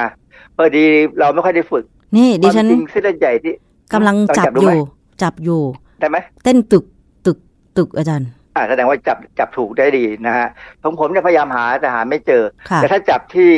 [0.57, 0.85] พอดี
[1.19, 1.85] เราไม่ค่อยได้ฝึก
[2.17, 3.55] นี่ดิฉันความจริงเส้นเลือดใหญ่ที่
[3.93, 4.81] กำลังจับดูอไหมยู่
[5.23, 5.63] จับอยู่
[6.01, 6.85] ได้ไหมเต้นตึก
[7.27, 7.39] ตึก
[7.77, 10.49] ตึกอาจารย์อ่าแสดงว่าจับจับถูกได้ดีนะฮะ
[10.83, 13.53] ของผมเนี่ยพยายามหาแต่หาไม่เจอค่ะแต่ถ้าจับที่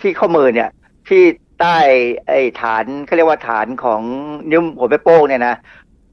[0.00, 0.68] ที่ข้อมือเนี่ย
[1.08, 1.22] ที่
[1.60, 1.78] ใต้
[2.28, 4.02] ไอ้ฐานเขาเรียกว่าฐานของ
[4.50, 5.54] นิ้วหัวแม่โป้งเนี่ยนะ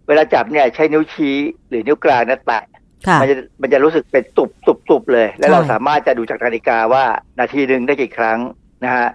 [0.08, 1.36] เวลาจับเนี่ยใช้นิ้วชี้
[1.70, 2.64] หรือนิ้วกลางนะแตะ
[3.08, 7.04] ค่ะมันจะมันจะรู้สึกเป็นตุบตุบตุบเลย แล้วใช่เราสามารถจะดูจากนาฬิกาว่า
[7.40, 8.40] นาทีหนึ่งได้กี่ครั้ง
[8.86, 9.08] นะฮะ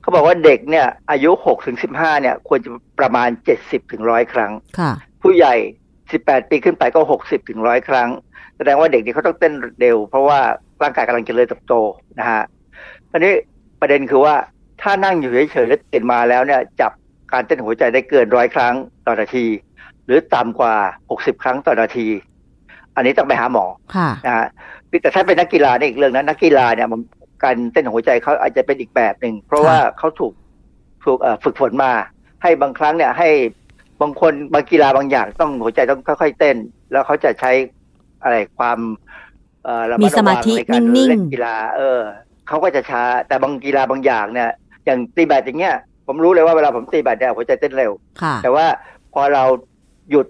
[0.00, 2.70] เขาบอกว่าเด็กเนี่ย อายุหกถึงสิบห้าเนี่ย ควรจะ
[3.00, 5.54] ประมาณเจ็ดสิบถึงร้อยครั้งค่ะผู้ใหญ่
[6.12, 8.08] สิบแปดปีขึ้นไปก็หกสิบถึงร้อยครั้ง
[8.56, 10.40] แสดงว่าเด็กนี่เขาต้องเต้นเร็ว เพราะว่า
[10.82, 11.74] ร่างกายกำลังเจริญเติบโต
[12.18, 12.42] นะฮะ
[13.12, 13.32] อันนี้
[13.80, 14.34] ประเด็นคือว่า
[14.82, 16.92] ถ้านั่งอยู่เฉยๆแล้วตื่นมาแล้วเนี่ย จับ
[17.32, 18.74] การเต้นหัวใจได้เกินร้อยครั้ง
[19.06, 19.46] ต่อนาที
[20.06, 20.74] หรือต่ำกว่า
[21.10, 22.06] หกสิบครั้งต่อนาที
[22.96, 23.64] อันนี้ต้องไปหาหมอ
[23.96, 24.46] ค่ะนะฮะ
[25.02, 27.00] แต่ถ้าเป็นนักกีฬาเนี่ยอีกเรื่องนะนักกีฬาเนี่ยมัน
[27.44, 30.32] การเต้นของหัวใจเขาอาจจะเป็นอีกแบบหนึ่งเพราะว่าเขาถูก
[31.04, 31.92] ถูกเอ่อฝึกฝนมา
[32.42, 33.28] ให้บางครั้งเนี่ยให้
[34.02, 36.56] บางคนบางกีฬาบางอย่างต้องหัวใจต้องค่อยๆเต้น
[36.90, 37.52] แล้วเขาจะใช้
[38.22, 38.78] อะไรความ
[39.64, 42.00] เอ่อระดมีสมาธิระวังในการนิ่งๆเล่นกีฬา เออ
[42.48, 44.50] เขาก็จะช้า แต่บางกีฬาบางอย่างเนี่ย
[44.84, 45.76] อย่างตีแบดอย่างเงี้ย
[46.06, 48.66] ผมรู้เลยว่าเวลาผมตีแบดเนี่ยหัวใจเต้นเร็วค่ะแต่ว่า
[49.14, 49.44] พอเรา
[50.10, 50.26] หยุด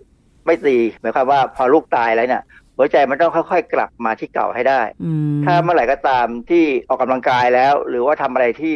[0.47, 2.43] ไม่ตีหมายความว่าพอลูกตายแล้วเนี่ย
[2.77, 8.75] หัวใจมันต้องค่อยๆ กลับมาที่เก่าให้ได้อืมถ้าเมื่อไหร่ก็ตามที่ออกกำลังกายแล้ว หรือว่าทำอะไรที่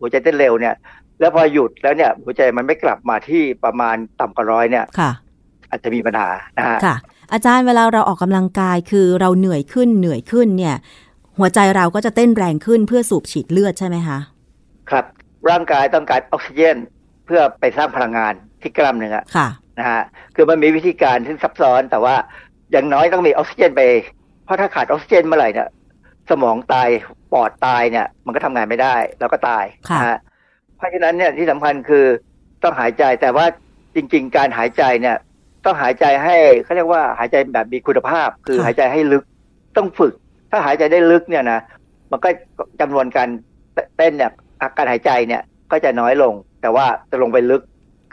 [0.00, 0.74] หัวใจเต้นเร็วเนี่ย
[1.20, 5.10] แล้วพอหยุดแล้วเนี่ย หัวใจมันไม่กลับมาที่ประมาณต่ำกว่าร้อยเนี่ยค่ะ
[5.70, 6.28] อาจจะมีปัญหา
[6.58, 6.96] นะฮะค่ะ
[7.32, 10.76] อาจารย์เวลาเราออกกำลังกายคือเราเหนื่อยขึ้นเหนื่อยขึ้นเนี่ย
[11.38, 14.18] หัวใจเราก็จะเต้นแรงขึ้นเพื่อสูบฉีดเลือดใช่ไหมคะ
[14.90, 15.04] ครับ
[15.50, 16.76] ร่างกายต้องการออกซิเจน
[17.26, 20.02] เพื่อไปสร้างพลังงานที่กล้ามเนื้อค่ะนะฮะ
[20.36, 22.14] คือมันมีวิธีการที่ซับซ้อนแต่ว่า
[22.72, 23.82] อย่างน้อยต้องมีออกซิเจนไป
[24.44, 25.68] เพราะถ้าขาดออกซิเจนเมื่อไหร่เนี่ย
[26.30, 26.88] สมองตาย
[27.32, 30.18] ปอดตายเนี่ย มันก็ทำงานไม่ได้ แล้วก็ตายค่ะนะฮะ
[30.76, 32.04] เพราะฉะนั้นเนี่ยที่สำคัญคือ
[32.62, 33.46] ต้องหายใจแต่ว่า
[33.94, 35.16] จริง ๆ การหายใจเนี่ย
[35.64, 39.24] ต้องหายใจให้เขาเรียกว่าหายใจแบบมีคุณภาพ คือหายใจให้ลึก
[39.76, 40.14] ต้องฝึก
[40.50, 41.60] ถ้าหายใจได้ลึกเนี่ยนะ
[42.10, 42.28] มันก็
[42.80, 43.28] จำนวนการ
[43.96, 44.32] เต้นเนี่ย
[44.76, 45.42] การหายใจเนี่ย
[45.72, 47.62] ก็จะน้อยลง แต่ว่าจะลงไปลึก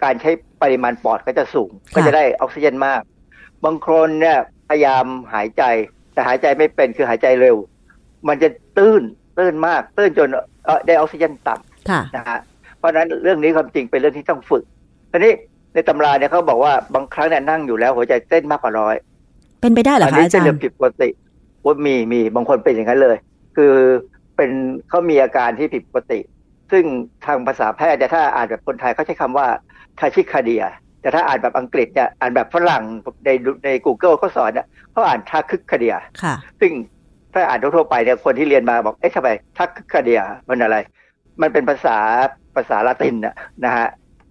[0.04, 0.32] การใช้
[0.62, 3.02] ปริมาณปอดก็จะสูงค่ะก็จะได้ออกซิเจนมาก
[3.66, 4.38] บางคนเนี่ย
[4.70, 5.64] พยายามหายใจ
[6.14, 7.56] แต่หายใจไม่เป็นคือหายใจเร็ว
[8.28, 9.02] มันจะตื้น
[9.38, 10.30] ตื้นมาก ตื้นจน
[10.66, 12.39] เอ่อได้ออกซิเจนต่ำค่ะนะฮะ
[12.78, 14.64] เพราะฉะนั้นเรื่องนี้ความจริงเป็นเรื่องที่ต้องฝึก
[15.12, 15.34] ทีนี้
[15.74, 18.95] ในตำราเนี่ยเขาบอกว่าบางครั้งเนี่ยนั่งอยู่แล้วหัวใจเต้นมากกว่าร้อย
[19.62, 21.10] เป็นไปได้เหรออัคะนี้อาเป็จานรเรื่องย์ผิดปกติ
[21.66, 23.18] ว่ามีมีบางคนเป็นอย่างนั้นเลย
[23.58, 23.74] คือ
[24.36, 24.52] เป็น
[24.89, 26.20] เขามีอาการที่ผิดปกติ
[26.72, 26.84] ซึ่ง
[27.26, 29.47] ทางภาษาแพทย์เนี่ยถ้าอ่านแบบคนไทยเขาใช้คำว่า
[29.99, 30.63] ทาชิคาเดีย
[31.01, 32.84] แต่ถ้าอ่านแบบอังกฤษเนี่ยอ่านแบบฝรั่ง
[33.26, 33.30] ใน
[33.65, 36.72] ใน Google เขาสอนเนี่ยเขาอ่านทาคึกคาเดียค่ะซึ่ง
[37.34, 40.78] ถ้าอ่านทั่วๆไปเนี่ยคนที่เรียนมาบอกเอ๊ะทำไมทักคาเดียมันอะไร
[41.41, 41.97] มันเป็นภาษา
[42.55, 43.88] ภาษาละตินนะนะฮะ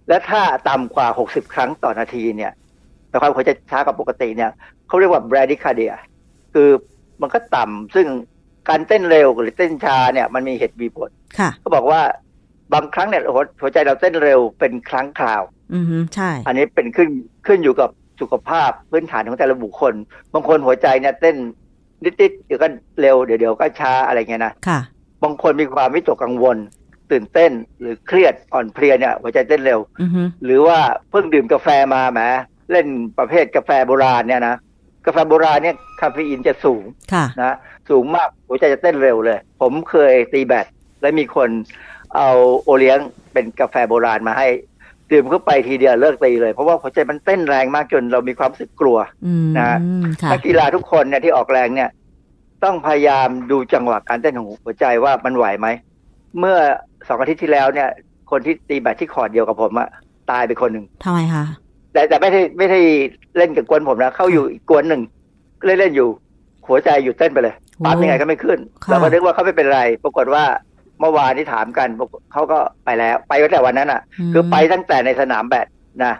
[0.07, 2.51] และถ้าต่ำกว่า 60 ครั้งต่อนาทีเนี่ย
[3.09, 4.51] แต่ความหัวใจช้ากว่าปกติเนี่ย
[4.87, 5.93] เขาเรียกว่า bradycardia
[6.53, 6.69] คือ
[7.21, 8.07] มันก็ต่ำซึ่ง
[8.69, 11.09] การเต้นเร็วหรือเต้นช้าเนี่ยมันมีเหตุมีผล
[11.39, 12.01] ค่ะเขาบอกว่า
[12.73, 15.43] บางครั้งเนี่ยหัวหัวใจเราเต้นเร็วเป็นครั้งคราว
[15.75, 17.09] อือฮึใช่ อันนี้เป็นขึ้น
[17.47, 17.89] ขึ้นอยู่กับ
[18.21, 19.93] สุขภาพพื้นฐานของแต่ละบุคคล
[20.33, 21.35] บางคนหัวใจเนี่ยเต้น
[22.03, 22.67] นิดๆเดี๋ยวก็
[23.01, 24.79] เร็วเดี๋ยวเดี๋ยวก็ช้าอะไรเงี้ยนะค่ะ
[25.23, 26.57] บางคนมีความวิตกกังวล
[27.11, 32.21] ตื่นเต้นหรือเครียดอ่อนเพลียเนี่ยหัวใจเต้นเร็วอือฮึหรือว่าเพิ่งดื่มกาแฟมาแหม
[32.71, 32.87] เล่น
[33.17, 34.55] ประเภทกาแฟโบราณเนี่ยนะ
[35.05, 37.55] กาแฟโบราณเนี่ยคาเฟอีนจะสูงค่ะนะ
[37.89, 40.65] สูงมากหัวใจจะเต้นเร็วเลย ผมเคยตีแบต
[41.01, 41.49] และมีคน
[42.15, 42.29] เอา
[42.63, 42.99] โอเลี้ยง
[43.33, 44.47] เป็นกาแฟโบราณมาให้
[45.11, 49.65] ดื่มเข้าไปทีเดียวเลิกตีเลย เพราะว่าหัวใจมันเต้นแรงมากจนเรามีความรู้สึกกลัวอืมนะ
[50.21, 51.89] ค่ะนักกีฬาทุกคนเนี่ยที่ออกแรงเนี่ย
[52.63, 55.67] ต้องพยายามดูจังหวะการเต้นของหัวใจว่ามันไหวไหม
[56.39, 56.57] เมื่อ
[57.07, 57.89] สองอาทิตย์ที่แล้วเนี่ย
[58.31, 59.89] คนที่ตีแบตที่คอร์ดเดียวกับผมอะ
[60.31, 61.45] ตายไปคนหนึ่งทำไมคะ
[61.93, 62.79] แต่แต่ไม่ได้ไม่ได้
[63.37, 65.01] เล่นกับกวนผมนะเข้าอยู่อีกกวนหนึ่ง
[65.65, 66.09] เล่นเล่นอยู่
[66.67, 67.55] หัวใจหยุดเต้นไปเลย
[67.85, 70.43] ปั๊มยังไงก็ไม่ขึ้นค่ะเราก็นึกว่าเขาไม่เป็นไร ปรากฏว่า
[70.99, 74.01] เมื่อวานที่ถามกันบอกเขาก็ไปแล้ว ไปตั้งแต่วันนั้นอะ
[74.33, 75.67] คือไปตั้งแต่ในสนามแบด
[76.03, 76.13] นะ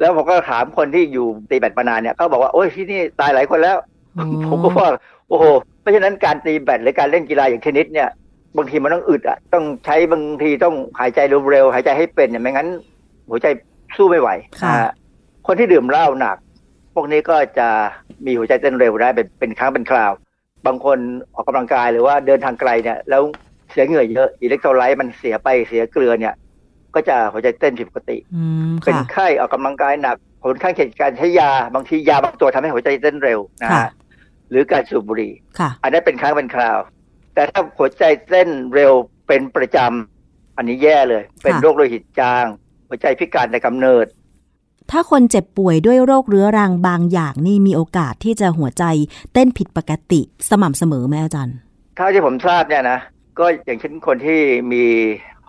[0.00, 3.76] แล้วผมก็ถามคนที่อยู่ตีแบดมานานเนี่ยเขาบอกว่าโอ้ยที่นี่ตายหลายคนแล้ว
[4.18, 4.90] อ๋อผมก็ว่า
[5.28, 5.44] โอ้โห
[5.80, 8.08] เพราะฉะนั้นการตีแบดหรือการเล่นกีฬาอย่างเทนนิสเนี่ย
[8.56, 11.20] บางทีมันต้องอึดอะต้องใช้บางทีต้องหายใจ
[11.50, 12.68] เร็วๆหายใจให้เป็นเนี่ยไม่งั้น
[13.28, 13.46] หัวใจ
[13.96, 14.28] สู้ไม่ไหว
[14.62, 14.92] ค่ะนะฮะ
[15.46, 16.36] คนที่ดื่มเหล้าหนัก
[16.94, 17.68] พวกนี้ก็จะ
[18.26, 20.12] มีหัวใจเต้นเร็วได้เป็นเป็นครั้งเป็นคราว
[20.66, 20.98] บางคน
[21.34, 23.22] ออกกำลังกายหรือว่าเดินทางไกลเนี่ย แล้ว
[23.70, 26.34] เสียเหงื่อเยอะอิเล็กโทรไลต์มันเสียไปเสียเกลือเนี่ย
[26.94, 33.90] ก็จะหัวใจเต้นผิดปกติอืมเป็นค่ะไข้ออกกำลังกายหนัก ผลข้างเคียงจากการใช้ยาบางทียาบางตัวทำให้หัวใจเต้นเร็วนะค่ะฮะ
[34.50, 36.78] หรือการสูบบุหรี่ค่ะอันนั้นเป็นครั้งเป็นคราว
[37.34, 38.92] แต่ถ้าหัวใจเต้นเร็ว
[39.28, 42.44] เป็นประจำอันนี้แย่เลย เป็นค่ะโรคโลหิตจาง
[42.88, 44.06] หัวใจพิการในกำเนิด
[44.90, 48.84] ถ้าคนเจ็บป่วยด้วยโรคเรื้อรังบางอย่างนี่มีโอกาสที่จะหัวใจ
[49.32, 51.56] เต้นผิดปกติสม่ำเสมอไหมอาจารย์
[51.96, 52.98] เท่าที่ผมทราบเนี่ยนะ
[53.40, 54.40] ก็อย่างเช่นคนที่
[54.72, 54.84] มี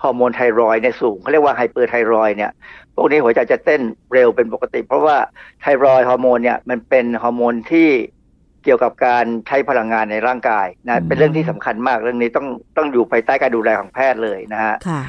[0.01, 2.51] ฮอร์โมนไทรอยด์เนี่ยสูงเขาเรียกว่า hyperthyroid เนี่ย
[2.95, 3.81] พวกนี้หัวใจจะเต้น
[4.13, 5.17] เร็วเป็นปกติ เพราะว่า
[5.61, 7.89] thyroid hormone เนี่ยมันเป็นฮอร์โมนที่
[8.63, 15.01] เกี่ยวกับการใช้พลังงานในร่างกายอืนะเป็นเรื่องที่สำคัญมากเรื่องนี้ต้องต้องอยู่ภายใต้การดูแลของแพทย์เลยนะฮะค่ะ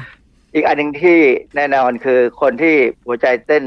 [0.53, 1.19] อีกอันหนึ่งที่
[1.55, 2.75] แน่นอนคือคนที่
[3.07, 3.63] หัวใจเต้น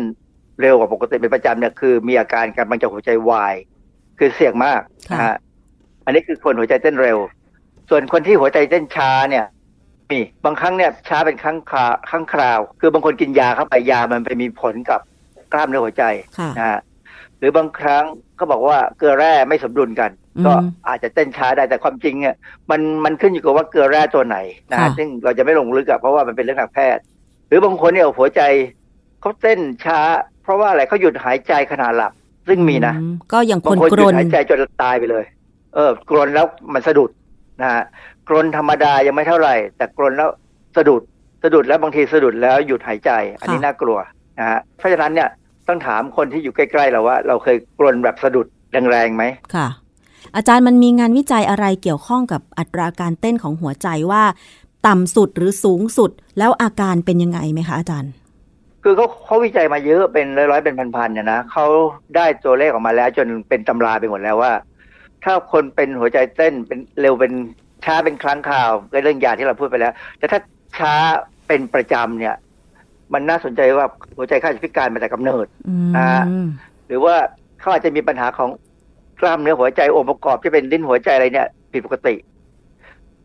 [0.61, 3.55] เร็วกว่าปกติเป็นประจำเนี่ยคือมีอาการกำลังจะหัวใจวาย
[4.19, 4.81] คือเสี่ยงมาก
[5.12, 5.37] นะฮะ
[6.05, 7.19] อันนี้คือคนหัวใจเต้นเร็ว
[7.91, 9.47] ส่วนคนที่หัวใจเต้นช้าเนี่ย
[10.11, 15.01] มีบางครั้งเนี่ยช้าเป็นครั้งคราครั้งคราว คือบางคนกินยาเข้าไปยามันไปมีผลกับ
[15.53, 16.05] กล้ามเนื้อหัวใจ
[16.39, 16.80] ค่ะนะฮะ
[17.39, 18.05] หรือบางครั้ง
[18.39, 20.53] ก็บอกว่าเกลือแร่ไม่สมดุลกันอืมก็
[20.89, 22.34] อาจจะเต้นช้าได้แต่ความจริงเนี่ย
[22.70, 24.39] มันมันขึ้นอยู่กับว่าเกลือแร่ตัวไหน
[24.70, 27.03] นะฮะค่ะซึ่งเราจะไม่ลงลึกอะเพราะว่ามันเป็นเรื่องทางแพทย์
[27.49, 28.43] หรือบางคนเนี่ยหัวใจ
[29.20, 30.01] เขาเต้นช้า
[30.43, 32.12] เพราะว่าอะไรเขาหยุดหายใจขณะหลับ
[32.49, 35.24] ซึ่งมีนะอืก็อย่างคบางนคนกหรยุดนหายใจจนตายไปเลย
[35.74, 37.11] เออกรนแล้วมันสะดุด
[37.62, 37.82] นะฮะ
[38.28, 40.30] กรนธรรมดายังไม่เท่าไหร่ แต่กรนแล้ว
[40.76, 41.02] สะดุด
[41.42, 43.98] สะดุดแล้วบางทีสะดุดแล้วหยุดหายใจ อันนี้ค่ะน่ากลัว
[44.38, 45.28] นะฮะเพราะฉะนั้นเนี่ย
[45.68, 48.46] ต้องถามคนที่อยู่ใกล้ๆเราว่า เราเคยกรนแบบสะดุด
[48.90, 49.68] แรงๆไหมค่ะ
[50.36, 54.22] อาจารย์มันมีงานวิจัยอะไรเกี่ยวข้องกับอัตราการเต้นของหัวใจว่า
[54.86, 58.12] ต่ำสุดหรือสูงสุดแล้วอาการเป็นยังไงไหมคะอาจารย์
[58.82, 61.66] คือเขาเขาวิจัยมาเยอะเป็นร้อยๆเป็นพันๆเนี่ยนะเขา
[62.16, 64.52] ได้ตัวเลขออกมาแล้วจนเป็นตำราไปหมดแล้วว่า
[65.25, 67.33] ถ้าคนเป็นหัวใจเต้นเป็นเร็วเป็น
[67.85, 70.41] ช้าเป็นครั้งคราวก็เรื่องยาที่เราพูดไปแล้ว แต่ถ้า
[70.79, 70.95] ช้า
[71.49, 72.35] เป็นประจำเนี่ย
[73.14, 73.87] มันน่าสนใจว่า
[74.17, 76.11] หัวใจเขาอาจจะพิการมาแต่กำเนิดอือ่า
[76.45, 76.47] ม
[76.87, 77.14] หรือว่า
[77.61, 78.51] เขาอาจจะมีปัญหาของ
[79.21, 82.14] กล้ามเนื้อหัวใจองค์ประกอบที่เป็นลิ้นหัวใจอะไรเนี่ยผิดปกติ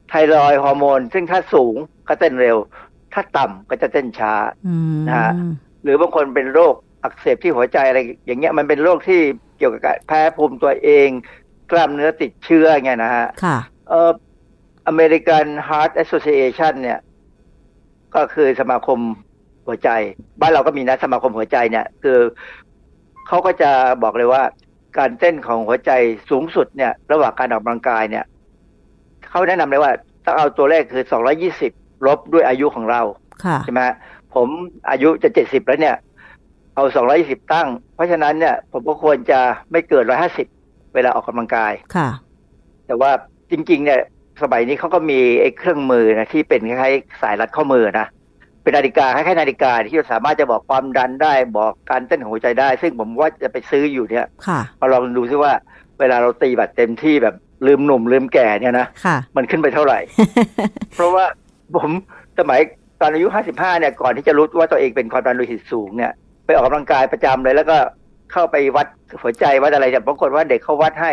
[0.10, 1.76] ไทรอยด์ฮอร์โมน ซึ่งถ้าสูง
[2.08, 2.58] ก็เต้นเร็ว
[3.14, 4.34] ถ้าต่ำก็จะเต้นช้า
[4.68, 5.32] อืมนะฮะ
[5.84, 6.74] หรือบางคนเป็นโรค
[7.04, 9.20] อักเสบที่หัวใจอะไร อย่างเงี้ยมันเป็นโรคที่
[9.58, 11.10] เกี่ยวกับการแพ้ภูมิตัวเอง
[11.72, 13.58] กล้ามเนื้อติดเชื้อเงี้ยนะฮะค่ะ
[13.90, 14.12] เอ่อ
[14.92, 17.00] American Heart Association เนี่ย
[18.16, 19.00] ก็คือสมาคม
[19.66, 19.90] หัวใจ
[20.42, 22.20] บ้านเราก็มีนะสมาคมหัวใจเนี่ย คือ
[23.28, 23.72] เขาก็จะ
[24.04, 24.44] บอกเลยว่า
[24.98, 25.92] การเต้นของหัวใจ
[26.30, 28.26] สูงสุดเนี่ย ระหว่างการออกกำลังกายเนี่ย
[29.30, 29.92] เขาแนะนำเลยว่า
[30.26, 31.04] ต้องเอาตัวเลขคือ
[31.56, 33.02] 220ลบด้วยอายุของเรา
[33.44, 33.96] ค่ะใช่ไหมฮะ
[34.36, 34.48] ผม
[34.90, 35.96] อายุจะ70แล้วเนี่ย
[36.76, 36.84] เอา
[37.18, 39.40] 220ตั้ง เพราะฉะนั้นเนี่ย ผมก็ควรจะ
[39.72, 40.61] ไม่เกิน150
[40.96, 42.10] เวลาออกกำลังกายค่ะ
[42.88, 43.12] แต่ว่า
[43.52, 44.00] จริง ๆ เนี่ย
[44.44, 48.08] สมัยนี้เขาก็มีไอ้เครื่องมือนะที่เป็นคล้ายๆสายรัดข้อมือนะ
[48.64, 55.54] เป็นนาฬิกาคล้ายๆนาฬิกาที่สามารถจะบอกความดันได้บอกการเต้นของหัวใจได้ ซึ่งผมว่าจะไปซื้ออยู่เนี่ยค่ะมาลองดูซิว่า
[56.00, 57.36] เวลาเราตีบัตรเต็มที่แบบ
[57.68, 60.00] ลืมหนุ่มลืมแก่เนี่ยนะค่ะมันขึ้นไปเท่าไหร่
[60.96, 61.26] เพราะว่า
[61.76, 61.90] ผม
[62.40, 62.60] สมัย
[63.02, 66.12] ตอนอายุ55เนี่ยก่อนที่จะรู้ว่าตัวเองเป็นความดันโลหิตสูงเนี่ย
[66.46, 67.78] ไปออกกำลังกายประจำเลยแล้วก็
[68.32, 68.88] เข้าไปวัด
[69.22, 71.12] หัวใจวัดอะไรแต่ปรากฏว่าเด็กเขาวัดให้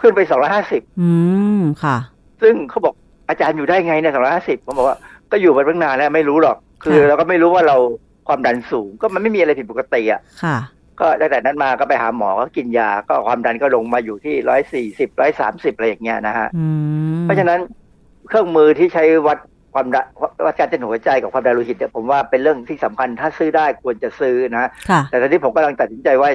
[0.00, 0.20] ขึ้นไป
[0.60, 1.10] 250อื
[1.58, 1.96] มค่ะ
[2.42, 2.94] ซึ่งเขาบอก
[3.28, 4.96] อาจารย์อยู่ได้ไงเนี่ย250ผมบอกว่า
[5.32, 7.76] ก็อยู่มาตั้งนานแล้วไม่รู้หรอก คือค่ะเราก็ไม่รู้ว่าเรา
[8.28, 10.56] ความดันสูง ก็มันไม่มีอะไรผิดปกติอะค่ะ
[11.00, 16.48] ก็ตั้งแต่นั้นมาก็ไปหาหมอก็กินยา ก็ความดันก็ลงมาอยู่ที่ร้อยสี่สิบร้อยสามสิบอะไรอย่างเงี้ยนะฮะ
[17.22, 17.60] เพราะฉะนั้น
[18.28, 19.38] เครื่องมือที่ใช้วัด
[19.74, 20.06] ความดัน
[20.46, 24.70] วัดการเต้นหัวใจกับความดันโลหิตเนี่ยผมว่าเป็นเรื่องที่สำคัญถ้าซื้อได้ควรจะซื้อนะ
[25.10, 26.30] แต่ตอนนี้ผมกำลังตัดสินใจว่า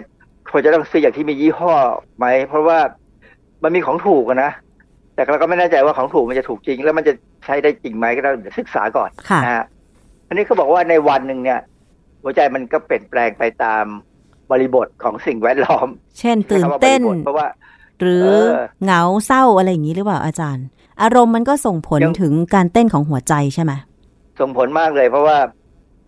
[0.52, 1.74] ควรจะต้องซื้ออย่างที่มียี่ห้อ
[2.18, 2.80] ไหม เพราะว่า
[3.64, 4.52] มันมีของถูกนะ
[5.16, 7.14] แต่เราก็ไม่แน่ใจว่าของถูกมันจะถูกจริง แล้วมันจะ
[7.46, 9.10] ใช้ได้จริงไหมก็ต้องศึกษาก่อน
[9.44, 9.66] นะฮะ
[10.28, 11.60] อันนี้เขาบอกว่าในวันหนึ่งเนี่ย
[12.24, 13.86] หัวใจมันก็เปลี่ยนแปลงไปตาม
[14.52, 15.88] บริบทของสิ่งแวดล้อม
[16.20, 17.48] เช่นตื่นเต้นเพราะว่า
[18.02, 18.28] หรือ
[18.84, 20.66] เหงาเศร้าอะไรอย่างนี้หรือเปล่าอาจารย์
[21.02, 23.72] อารมณ์มันก็ส่งผลถึงการเต้นของหัวใจใช่ไหม
[24.40, 25.38] ส่งผลมากเลย เพราะว่า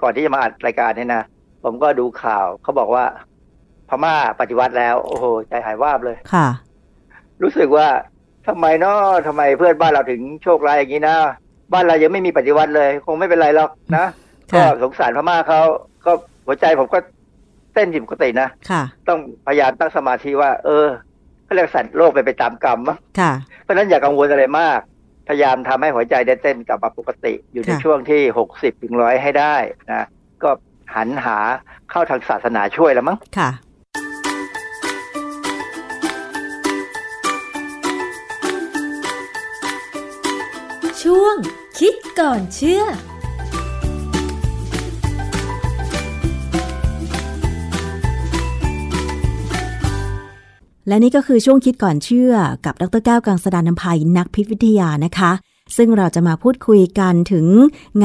[0.02, 1.24] ก่อนที่จะมาอัดรายการนี่นะ
[1.64, 3.33] ผมก็ดูข่าวเขาบอกว่าพ
[4.04, 6.48] ม่าปฏิวัติแล้ว โอ้โหใจหายวาบเลยค่ะ
[7.44, 7.88] รู้สึกว่า
[8.48, 11.16] ทำไมเนาะทำไมเพื่อนบ้านเราถึงโชคร้ายอย่างนี้นะ
[11.74, 14.06] บ้านเรายังไม่มีปฏิวัติเลย คงไม่เป็นไรหรอกนะ
[14.54, 15.62] ก็สงสารพม่าเขา
[16.06, 16.12] ก็
[16.46, 17.00] หัวใจผมก็
[17.74, 18.50] เต้นผิดปกตินะ
[19.08, 20.88] ต้องพยายามตั้งสมาธิว่า เออ
[21.46, 22.98] เขาเรียกสัตว์โลกไปไปตามกรรมมั้ง
[23.64, 24.80] เพราะนั้นอย่ากังวลอะไรมาก
[25.28, 29.56] พยายามทำให้หัวใจได้เต้นกลับมาปกติ อยู่ในช่วงที่หกสิบถึงร้อยให้ได้
[29.92, 30.06] นะ
[30.44, 30.50] ก็
[30.96, 31.38] หันหา
[31.92, 33.50] เข้าทางศาสนาช่วยแล้วมั้งค่ะ
[41.04, 41.36] ช่วง
[41.80, 52.34] คิดก่อนเชื่อและนี่ก็คือช่วงคิดก่อนเชื่อ
[52.66, 55.32] กับดรแก้วกังสดานนภัยนักพิษวิทยานะคะ
[55.78, 57.46] ซึ่งเราจะมาพูดคุยกันถึง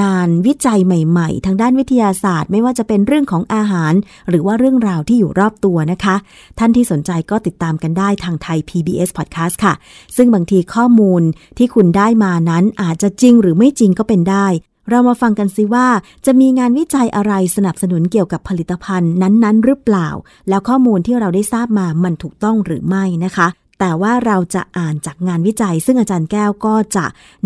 [0.00, 3.92] งานวิจัยใหม่ๆ ทางด้านวิทยาศาสตร์ ไม่ว่าจะเป็นเรื่องของอาหาร
[4.28, 6.16] หรือว่าเรื่องราวที่อยู่รอบตัวนะคะ
[6.58, 9.74] ท่านที่สนใจก็ติดตามกันได้ทางไทย PBS Podcast ค่ะ
[10.16, 11.22] ซึ่งบางทีข้อมูล
[11.58, 14.46] ที่คุณได้มานั้นอาจจะจริงหรือไม่จริงก็เป็นได้
[14.90, 15.86] เรามาฟังกันซิว่า
[16.26, 20.08] จะมีงานวิจัยอะไรสนับสนุนเกี่ยวกับผลิตภัณฑ์นั้นๆ หรือเปล่า
[20.48, 23.48] แล้วข้อมูลที่เราได้ทราบมามันถูกต้องหรือไม่นะคะ
[23.78, 27.04] แต่ว่าเราจะอ่านจากงานวิจัย ซึ่งอาจารย์แก้วก็จะ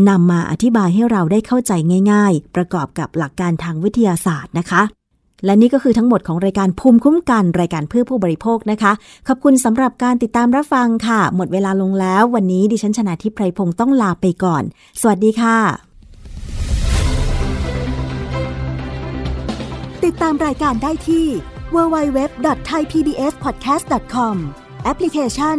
[0.09, 1.73] นำมาอธิบายให้เราได้เข้าใจ
[2.13, 4.83] ง่าย ๆ ประกอบกับหลักการทางวิทยาศาสตร์นะคะ
[5.45, 8.93] และนี่ก็คือทั้งหมดของรายการภูมิคุ้มกันรายการเพื่อผู้บริโภคนะคะ
[9.29, 14.63] ขอบคุณสำหรับการติดตามรับฟังค่ะ หมดเวลาลงแล้ว วันนี้ดิฉันชนะทิพไพรพงศ์ต้องลาไปก่อน
[15.01, 15.59] สวัสดีค่ะ
[20.05, 21.27] ติดตามรายการได้ที่
[21.75, 24.37] www.thaipbspodcast.com
[24.85, 25.59] แอปพลิเคชัน